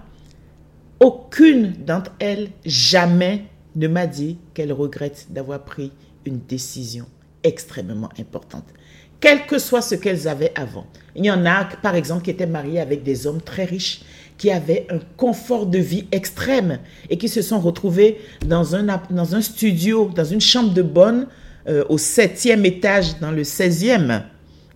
Aucune 1.01 1.73
d'entre 1.73 2.13
elles 2.19 2.51
jamais 2.67 3.45
ne 3.75 3.89
m'a 3.89 4.07
dit 4.07 4.37
qu'elle 4.53 4.75
regrette 4.75 5.29
d'avoir 5.31 5.65
pris 5.65 5.93
une 6.27 6.41
décision 6.41 7.07
extrêmement 7.43 8.11
importante, 8.19 8.67
quel 9.21 9.47
que 9.47 9.59
soit 9.59 9.83
ce 9.83 9.95
qu'elles 9.95 10.27
avaient 10.27 10.53
avant. 10.57 10.87
Il 11.15 11.25
y 11.25 11.31
en 11.31 11.45
a, 11.45 11.65
par 11.83 11.95
exemple, 11.95 12.23
qui 12.25 12.31
étaient 12.31 12.47
mariées 12.47 12.81
avec 12.81 13.03
des 13.03 13.27
hommes 13.27 13.43
très 13.43 13.65
riches 13.65 14.03
qui 14.39 14.51
avaient 14.51 14.87
un 14.89 15.01
confort 15.19 15.67
de 15.67 15.79
vie 15.79 16.07
extrême 16.13 16.79
et 17.11 17.19
qui 17.19 17.29
se 17.29 17.43
sont 17.43 17.61
retrouvés 17.61 18.19
dans 18.47 18.75
un, 18.75 19.41
studio, 19.43 20.11
dans 20.15 20.25
une 20.25 20.41
chambre 20.41 20.73
de 20.73 20.81
bonne 20.81 21.27
euh, 21.69 21.85
au 21.91 21.99
septième 21.99 22.65
étage, 22.65 23.19
dans 23.21 23.33
le 23.33 23.43
16e. 23.43 24.23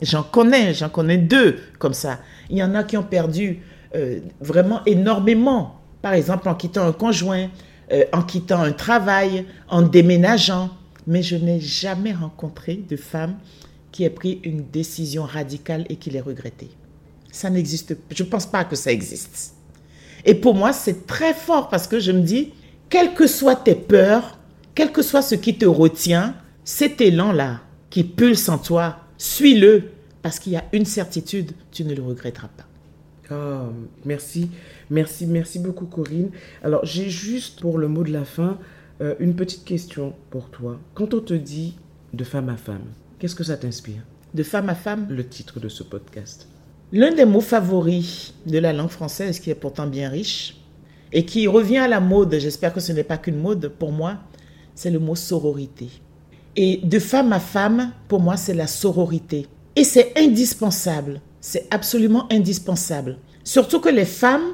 J'en 0.02 0.22
connais, 0.22 0.74
j'en 0.74 0.90
connais 0.90 1.16
deux 1.16 1.57
comme 1.78 1.94
ça. 1.94 2.18
Il 2.50 2.59
y 2.59 2.62
en 2.62 2.74
a 2.74 2.85
qui 2.85 2.98
ont 2.98 3.04
perdu 3.04 3.61
euh, 3.96 4.18
vraiment 4.38 4.85
énormément. 4.85 5.80
Par 6.02 6.12
exemple, 6.12 6.46
en 6.50 6.54
quittant 6.54 6.87
un 6.87 6.92
conjoint, 6.92 7.48
euh, 7.90 8.04
en 8.12 8.20
quittant 8.20 8.61
un 8.61 8.72
travail, 8.72 9.46
en 9.68 9.80
déménageant. 9.80 10.68
Mais 11.07 11.22
je 11.22 11.37
n'ai 11.37 11.61
jamais 11.61 12.12
rencontré 12.12 12.74
de 12.87 12.96
femme 12.96 13.37
qui 13.94 14.02
ait 14.02 14.11
pris 14.11 14.40
une 14.42 14.64
décision 14.72 15.22
radicale 15.22 15.87
et 15.88 15.94
qui 15.94 16.11
l'ait 16.11 16.20
regrettée. 16.20 16.70
Ça 17.30 17.48
n'existe. 17.48 17.96
Je 18.11 18.24
ne 18.24 18.28
pense 18.28 18.44
pas 18.44 18.64
que 18.64 18.74
ça 18.74 18.90
existe. 18.90 19.54
Et 20.24 20.35
pour 20.35 20.57
moi, 20.57 20.72
c'est 20.72 21.07
très 21.07 21.33
fort 21.33 21.68
parce 21.68 21.87
que 21.87 22.00
je 22.00 22.11
me 22.11 22.20
dis, 22.20 22.52
quelles 22.88 23.14
que 23.14 23.28
soient 23.28 23.54
tes 23.54 23.76
peurs, 23.76 24.37
quel 24.74 24.90
que 24.90 25.00
soit 25.00 25.22
ce 25.22 25.37
qui 25.37 25.57
te 25.57 25.64
retient, 25.64 26.35
cet 26.64 27.00
élan-là 27.00 27.61
qui 27.88 28.02
pulse 28.02 28.48
en 28.48 28.59
toi, 28.59 28.98
suis-le 29.16 29.85
parce 30.22 30.40
qu'il 30.40 30.54
y 30.54 30.57
a 30.57 30.64
une 30.72 30.87
certitude, 30.87 31.52
tu 31.70 31.85
ne 31.85 31.94
le 31.94 32.02
regretteras 32.02 32.48
pas. 32.48 32.66
Oh, 33.33 33.70
merci, 34.04 34.50
merci, 34.90 35.26
merci 35.26 35.61
beaucoup 35.61 35.87
Corinne. 35.87 36.30
Alors 36.64 36.85
j'ai 36.85 37.09
juste 37.09 37.61
pour 37.61 37.78
le 37.78 37.87
mot 37.87 38.02
de 38.02 38.12
la 38.12 38.24
fin 38.24 38.59
euh, 39.00 39.14
une 39.20 39.37
petite 39.37 39.64
question 39.64 40.14
pour 40.30 40.50
toi. 40.50 40.80
Quand 40.94 41.14
on 41.14 41.20
te 41.20 41.34
dit 41.34 41.76
de 42.12 42.24
femme 42.24 42.49
à 42.49 42.57
femme, 42.57 42.86
qu'est-ce 43.25 43.35
que 43.35 43.43
ça 43.43 43.57
t'inspire? 43.57 44.03
De 44.35 44.43
femme 44.43 44.68
à 44.68 44.75
femme 44.75 45.07
Le 45.09 45.27
titre 45.27 45.59
de 45.59 45.70
ce 45.70 45.83
podcast. 45.83 46.47
L'un 46.93 47.11
des 47.11 47.25
mots 47.25 47.41
favoris 47.41 48.35
de 48.45 48.59
la 48.59 48.75
langue 48.75 48.91
française, 48.91 49.41
qui 49.41 49.49
est 49.49 49.55
pourtant 49.55 49.87
bien 49.87 50.11
riche, 50.11 50.61
et 51.11 51.25
qui 51.25 51.47
revient 51.47 51.79
à 51.79 51.89
la 51.89 52.01
mode, 52.01 52.37
j'espère 52.39 52.75
que 52.75 52.81
ce 52.81 52.93
n'est 52.93 53.03
pas 53.03 53.16
qu'une 53.16 53.41
mode 53.41 53.68
pour 53.79 53.93
moi, 53.93 54.18
c'est 54.75 54.91
le 54.91 54.99
mot 54.99 55.14
sororité. 55.14 55.89
Et 56.55 56.81
de 56.85 56.99
femme 56.99 57.33
à 57.33 57.41
femme, 57.41 57.93
pour 58.09 58.20
moi, 58.20 58.37
c'est 58.37 58.53
la 58.53 58.66
sororité. 58.66 59.47
Et 59.75 59.85
c'est 59.85 60.12
indispensable, 60.18 61.22
c'est 61.41 61.66
absolument 61.70 62.31
indispensable. 62.31 63.16
Surtout 63.43 63.81
que 63.81 63.89
les 63.89 64.05
femmes, 64.05 64.53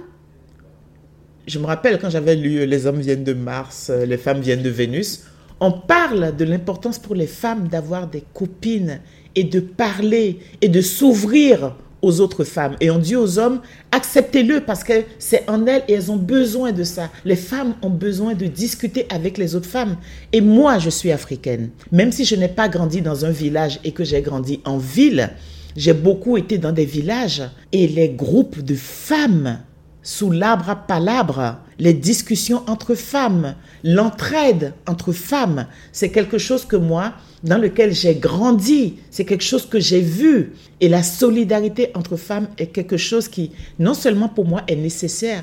je 1.49 1.59
me 1.59 1.66
rappelle 1.66 1.99
quand 1.99 2.11
j'avais 2.11 2.37
lu 2.37 2.64
Les 2.66 2.87
hommes 2.87 3.01
viennent 3.01 3.25
de 3.25 3.33
Mars, 3.33 3.91
les 3.91 4.16
femmes 4.16 4.41
viennent 4.41 4.62
de 4.62 4.71
Vénus, 4.71 5.25
on 5.61 5.73
parle 5.73 6.35
de 6.37 6.45
l'importance 6.45 6.99
pour 6.99 7.15
les 7.15 7.27
femmes 7.27 7.69
d'avoir 7.69 8.07
des 8.07 8.25
copines 8.35 9.01
et 9.37 9.45
de 9.45 9.61
parler 9.61 10.39
et 10.61 10.69
de 10.69 10.81
s'ouvrir 10.81 11.77
aux 12.03 12.21
autres 12.21 12.45
femmes. 12.45 12.77
Et 12.81 12.91
on 12.91 12.99
dit 12.99 13.17
aux 13.17 13.39
hommes, 13.39 13.61
acceptez-le 13.93 14.63
parce 14.63 14.85
que 14.85 15.05
c'est 15.19 15.49
en 15.49 15.67
elles 15.67 15.85
et 15.87 15.93
elles 15.93 16.11
ont 16.11 16.17
besoin 16.17 16.73
de 16.73 16.83
ça. 16.83 17.11
Les 17.25 17.37
femmes 17.37 17.75
ont 17.83 17.91
besoin 17.91 18.35
de 18.35 18.47
discuter 18.47 19.07
avec 19.11 19.39
les 19.39 19.55
autres 19.55 19.69
femmes. 19.69 19.97
Et 20.33 20.41
moi, 20.41 20.79
je 20.79 20.91
suis 20.91 21.13
africaine. 21.13 21.71
Même 21.93 22.13
si 22.13 22.25
je 22.25 22.37
n'ai 22.37 22.49
pas 22.49 22.69
grandi 22.69 23.03
dans 23.03 23.25
un 23.25 23.31
village 23.31 23.81
et 23.85 23.93
que 23.93 24.05
j'ai 24.05 24.23
grandi 24.23 24.61
en 24.65 24.79
ville, 24.79 25.31
j'ai 25.77 25.93
beaucoup 25.93 26.37
été 26.37 26.59
dans 26.59 26.73
des 26.73 26.85
villages 26.85 27.43
et 27.73 27.87
les 27.87 28.09
groupes 28.09 28.61
de 28.61 28.75
femmes 28.75 29.59
sous 30.03 30.31
l'arbre 30.31 30.71
à 30.71 30.77
palabres, 30.77 31.59
les 31.81 31.95
discussions 31.95 32.62
entre 32.68 32.95
femmes, 32.95 33.57
l'entraide 33.83 34.74
entre 34.87 35.12
femmes, 35.12 35.66
c'est 35.93 36.11
quelque 36.11 36.37
chose 36.37 36.66
que 36.66 36.76
moi, 36.76 37.14
dans 37.43 37.57
lequel 37.57 37.93
j'ai 37.93 38.14
grandi, 38.14 38.99
c'est 39.11 39.24
quelque 39.24 39.43
chose 39.43 39.66
que 39.66 39.81
j'ai 39.81 40.03
vu. 40.03 40.53
Et 40.81 40.91
la 40.91 41.03
solidarité 41.03 41.91
entre 41.95 42.16
femmes 42.16 42.49
est 42.59 42.66
quelque 42.66 42.99
chose 42.99 43.28
qui, 43.28 43.53
non 43.78 43.95
seulement 43.95 44.28
pour 44.28 44.45
moi, 44.45 44.62
est 44.68 44.76
nécessaire, 44.76 45.43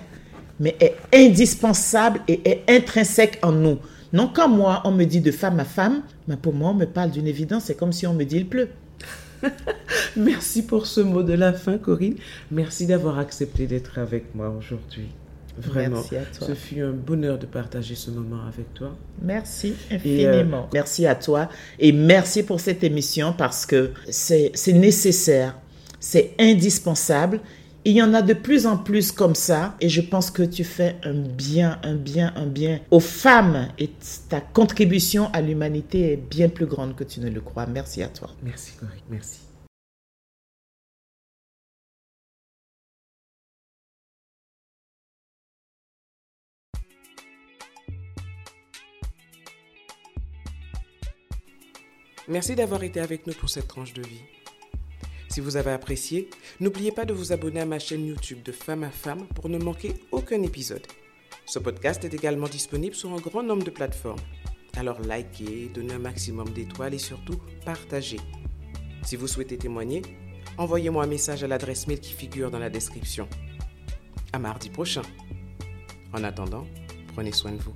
mais 0.59 0.75
est 0.79 0.95
indispensable 1.11 2.21
et 2.27 2.39
est 2.47 2.63
intrinsèque 2.69 3.39
en 3.41 3.51
nous. 3.51 3.79
Non, 4.13 4.31
quand 4.33 4.47
moi, 4.47 4.81
on 4.85 4.91
me 4.91 5.05
dit 5.05 5.21
de 5.21 5.31
femme 5.31 5.59
à 5.59 5.65
femme, 5.65 6.03
mais 6.27 6.38
pour 6.38 6.53
moi, 6.53 6.69
on 6.69 6.75
me 6.75 6.85
parle 6.85 7.09
d'une 7.09 7.27
évidence, 7.27 7.63
c'est 7.65 7.75
comme 7.75 7.91
si 7.91 8.05
on 8.05 8.13
me 8.13 8.23
dit 8.23 8.38
il 8.38 8.47
pleut. 8.47 8.69
Merci 10.15 10.61
pour 10.61 10.85
ce 10.85 11.01
mot 11.01 11.23
de 11.23 11.33
la 11.33 11.51
fin, 11.51 11.79
Corinne. 11.79 12.15
Merci 12.51 12.85
d'avoir 12.85 13.17
accepté 13.17 13.65
d'être 13.65 13.97
avec 13.97 14.35
moi 14.35 14.49
aujourd'hui. 14.49 15.09
Vraiment, 15.59 15.97
Merci 15.97 16.15
à 16.17 16.23
toi. 16.25 16.47
ce 16.47 16.53
fut 16.53 16.81
un 16.81 16.91
bonheur 16.91 17.37
de 17.39 17.45
partager 17.45 17.95
ce 17.95 18.11
moment 18.11 18.41
avec 18.47 18.73
toi. 18.73 18.95
Merci 19.21 19.73
Et, 19.91 19.95
infiniment. 19.95 20.63
euh, 20.63 20.69
Merci 20.73 21.05
à 21.07 21.15
toi 21.15 21.49
et 21.79 21.91
merci 21.91 22.43
pour 22.43 22.59
cette 22.59 22.83
émission 22.83 23.33
parce 23.37 23.65
que 23.65 23.91
c'est 24.09 24.51
c'est 24.53 24.73
nécessaire, 24.73 25.57
c'est 25.99 26.33
indispensable. 26.39 27.39
Il 27.85 27.93
y 27.93 28.01
en 28.03 28.13
a 28.13 28.21
de 28.21 28.33
plus 28.33 28.67
en 28.67 28.77
plus 28.77 29.13
comme 29.13 29.33
ça 29.35 29.75
et 29.79 29.87
je 29.87 30.01
pense 30.01 30.29
que 30.29 30.43
tu 30.43 30.65
fais 30.65 30.97
un 31.03 31.13
bien, 31.13 31.79
un 31.83 31.95
bien, 31.95 32.33
un 32.35 32.45
bien 32.45 32.81
aux 32.91 32.99
femmes 32.99 33.69
et 33.79 33.89
ta 34.27 34.41
contribution 34.41 35.29
à 35.31 35.41
l'humanité 35.41 36.11
est 36.11 36.17
bien 36.17 36.49
plus 36.49 36.65
grande 36.65 36.95
que 36.97 37.05
tu 37.05 37.21
ne 37.21 37.29
le 37.29 37.39
crois. 37.39 37.65
Merci 37.65 38.03
à 38.03 38.07
toi. 38.09 38.29
Merci, 38.43 38.73
Corinne. 38.77 38.97
Merci. 39.09 39.46
Merci 52.30 52.55
d'avoir 52.55 52.84
été 52.84 52.99
avec 52.99 53.25
nous 53.25 53.34
pour 53.34 53.49
cette 53.49 53.69
tranche 53.69 53.93
de 53.93 54.01
vie. 54.01 54.23
Si 55.30 55.39
vous 55.39 55.55
avez 55.55 55.71
apprécié, 55.71 56.30
n'oubliez 56.59 56.91
pas 56.91 57.05
de 57.05 57.13
vous 57.13 57.32
abonner 57.32 57.61
à 57.61 57.65
ma 57.65 57.80
chaîne 57.80 58.05
YouTube 58.05 58.43
de 58.43 58.51
Femme 58.51 58.84
à 58.84 58.89
Femme 58.89 59.28
pour 59.28 59.47
ne 59.47 59.57
manquer 59.57 59.93
aucun 60.11 60.41
épisode. 60.43 60.86
Ce 61.45 61.57
podcast 61.57 62.03
est 62.03 62.13
également 62.13 62.49
disponible 62.49 62.95
sur 62.95 63.13
un 63.13 63.21
grand 63.21 63.43
nombre 63.43 63.63
de 63.63 63.69
plateformes. 63.69 64.19
Alors 64.75 64.99
likez, 64.99 65.71
donnez 65.73 65.93
un 65.93 65.99
maximum 65.99 66.49
d'étoiles 66.49 66.95
et 66.95 66.99
surtout 66.99 67.39
partagez. 67.63 68.19
Si 69.03 69.15
vous 69.15 69.28
souhaitez 69.28 69.57
témoigner, 69.57 70.01
envoyez-moi 70.57 71.05
un 71.05 71.07
message 71.07 71.45
à 71.45 71.47
l'adresse 71.47 71.88
mail 71.88 72.01
qui 72.01 72.11
figure 72.11 72.51
dans 72.51 72.59
la 72.59 72.69
description. 72.69 73.30
À 74.34 74.39
mardi 74.39 74.69
prochain. 74.69 75.03
En 76.11 76.25
attendant, 76.25 76.67
prenez 77.13 77.32
soin 77.32 77.53
de 77.53 77.61
vous. 77.61 77.73